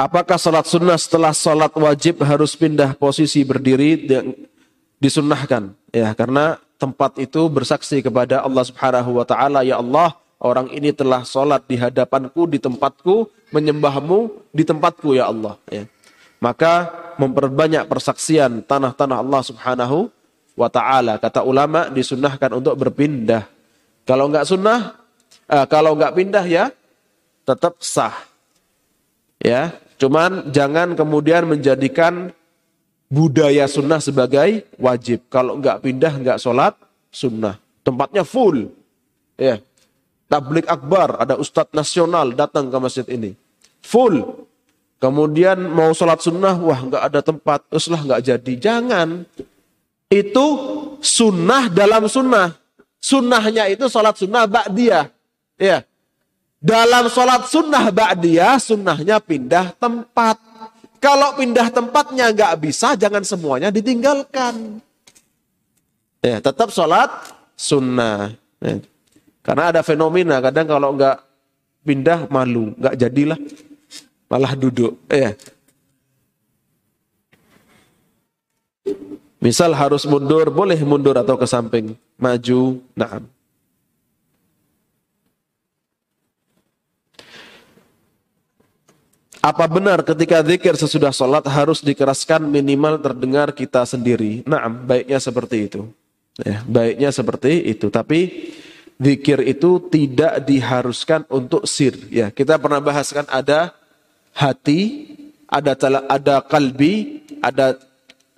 [0.00, 4.08] Apakah salat sunnah setelah salat wajib harus pindah posisi berdiri
[4.96, 5.76] disunnahkan?
[5.92, 11.20] Ya, karena tempat itu bersaksi kepada Allah Subhanahu wa taala, ya Allah, orang ini telah
[11.28, 15.84] salat di hadapanku di tempatku, menyembahmu di tempatku ya Allah, ya.
[16.40, 16.88] Maka
[17.20, 20.08] memperbanyak persaksian tanah-tanah Allah Subhanahu
[20.56, 21.20] wa taala.
[21.20, 23.44] Kata ulama disunnahkan untuk berpindah.
[24.08, 24.96] Kalau enggak sunnah,
[25.44, 26.72] eh, kalau enggak pindah ya
[27.44, 28.16] tetap sah.
[29.44, 32.32] Ya, Cuman jangan kemudian menjadikan
[33.12, 35.28] budaya sunnah sebagai wajib.
[35.28, 36.72] Kalau nggak pindah, nggak sholat,
[37.12, 37.60] sunnah.
[37.84, 38.72] Tempatnya full.
[39.36, 39.60] Ya.
[40.30, 43.36] Tablik akbar, ada ustadz nasional datang ke masjid ini.
[43.84, 44.46] Full.
[45.02, 48.52] Kemudian mau sholat sunnah, wah nggak ada tempat, teruslah nggak jadi.
[48.56, 49.28] Jangan.
[50.08, 50.46] Itu
[51.04, 52.56] sunnah dalam sunnah.
[53.00, 55.12] Sunnahnya itu sholat sunnah ba'diyah.
[55.60, 55.84] Ya.
[56.60, 60.36] Dalam sholat sunnah ba'diyah, sunnahnya pindah tempat.
[61.00, 64.84] Kalau pindah tempatnya nggak bisa, jangan semuanya ditinggalkan.
[66.20, 67.08] Ya, tetap sholat
[67.56, 68.36] sunnah.
[68.60, 68.76] Ya.
[69.40, 71.16] Karena ada fenomena, kadang kalau nggak
[71.80, 73.40] pindah malu, nggak jadilah,
[74.28, 75.00] malah duduk.
[75.08, 75.32] Ya.
[79.40, 83.24] Misal harus mundur, boleh mundur atau ke samping, maju, nah.
[89.40, 94.44] Apa benar ketika zikir sesudah sholat harus dikeraskan minimal terdengar kita sendiri?
[94.44, 95.88] Nah, baiknya seperti itu.
[96.44, 97.88] Ya, baiknya seperti itu.
[97.88, 98.52] Tapi
[99.00, 101.96] zikir itu tidak diharuskan untuk sir.
[102.12, 103.72] Ya, kita pernah bahaskan ada
[104.36, 105.08] hati,
[105.48, 107.80] ada tala, ada kalbi, ada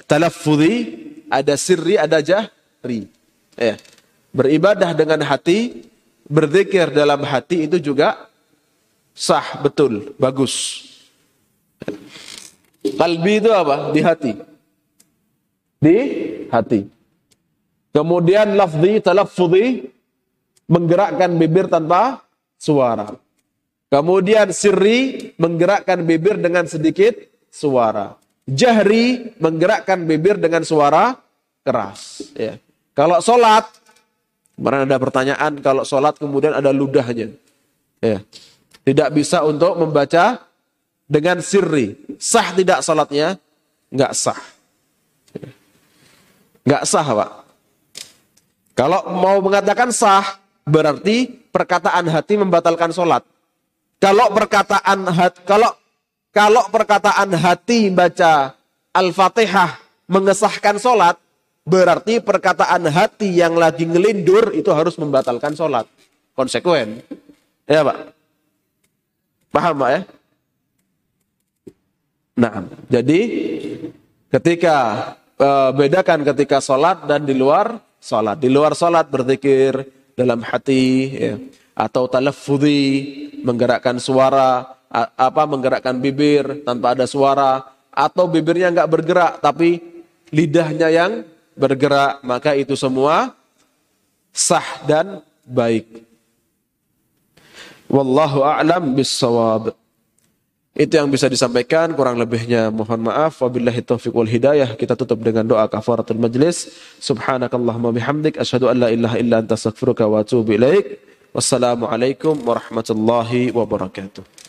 [0.07, 3.11] talaffudhi, ada sirri, ada jahri.
[3.59, 3.75] Ya.
[4.31, 5.83] Beribadah dengan hati,
[6.31, 8.31] berzikir dalam hati itu juga
[9.19, 10.89] sah betul, bagus.
[12.83, 13.95] Kalbi itu apa?
[13.95, 14.33] Di hati.
[15.79, 15.97] Di
[16.51, 16.81] hati.
[17.93, 19.87] Kemudian lafzi, talaffudhi,
[20.67, 22.25] menggerakkan bibir tanpa
[22.57, 23.13] suara.
[23.93, 27.13] Kemudian sirri, menggerakkan bibir dengan sedikit
[27.53, 28.17] suara.
[28.49, 31.21] Jahri, menggerakkan bibir dengan suara
[31.61, 32.33] keras.
[32.33, 32.57] Ya.
[32.97, 33.69] Kalau sholat,
[34.57, 37.37] kemarin ada pertanyaan, kalau sholat kemudian ada ludahnya.
[38.01, 38.25] Ya.
[38.83, 40.41] Tidak bisa untuk membaca
[41.13, 41.93] dengan sirri.
[42.17, 43.37] Sah tidak salatnya?
[43.93, 44.41] Enggak sah.
[46.65, 47.31] Enggak sah, Pak.
[48.73, 53.21] Kalau mau mengatakan sah, berarti perkataan hati membatalkan salat.
[54.01, 55.71] Kalau perkataan hati, kalau
[56.33, 58.57] kalau perkataan hati baca
[58.97, 59.77] Al-Fatihah
[60.09, 61.21] mengesahkan salat,
[61.69, 65.85] berarti perkataan hati yang lagi ngelindur itu harus membatalkan salat.
[66.33, 67.05] Konsekuen.
[67.69, 68.17] Ya, Pak.
[69.53, 70.01] Paham, Pak ya?
[72.33, 73.21] Nah, jadi
[74.33, 74.77] ketika
[75.37, 78.37] e, bedakan ketika sholat dan di luar sholat.
[78.43, 79.87] Di luar sholat berzikir
[80.19, 81.35] dalam hati, ya,
[81.79, 82.83] atau talafudhi,
[83.47, 87.63] menggerakkan suara, apa menggerakkan bibir tanpa ada suara,
[87.95, 89.81] atau bibirnya nggak bergerak tapi
[90.35, 91.13] lidahnya yang
[91.55, 93.33] bergerak, maka itu semua
[94.35, 96.05] sah dan baik.
[97.93, 99.77] Wallahu a'lam bissawab.
[100.73, 103.45] Itu yang bisa disampaikan, kurang lebihnya mohon maaf.
[103.45, 104.73] Wabillahi taufiq wal hidayah.
[104.73, 106.73] Kita tutup dengan doa kafaratul majlis.
[106.97, 108.41] Subhanakallahumma bihamdik.
[108.41, 110.97] Asyhadu an la ilaha illa anta astaghfiruka wa atubu ilaik.
[111.37, 114.41] Wassalamualaikum warahmatullahi wabarakatuh.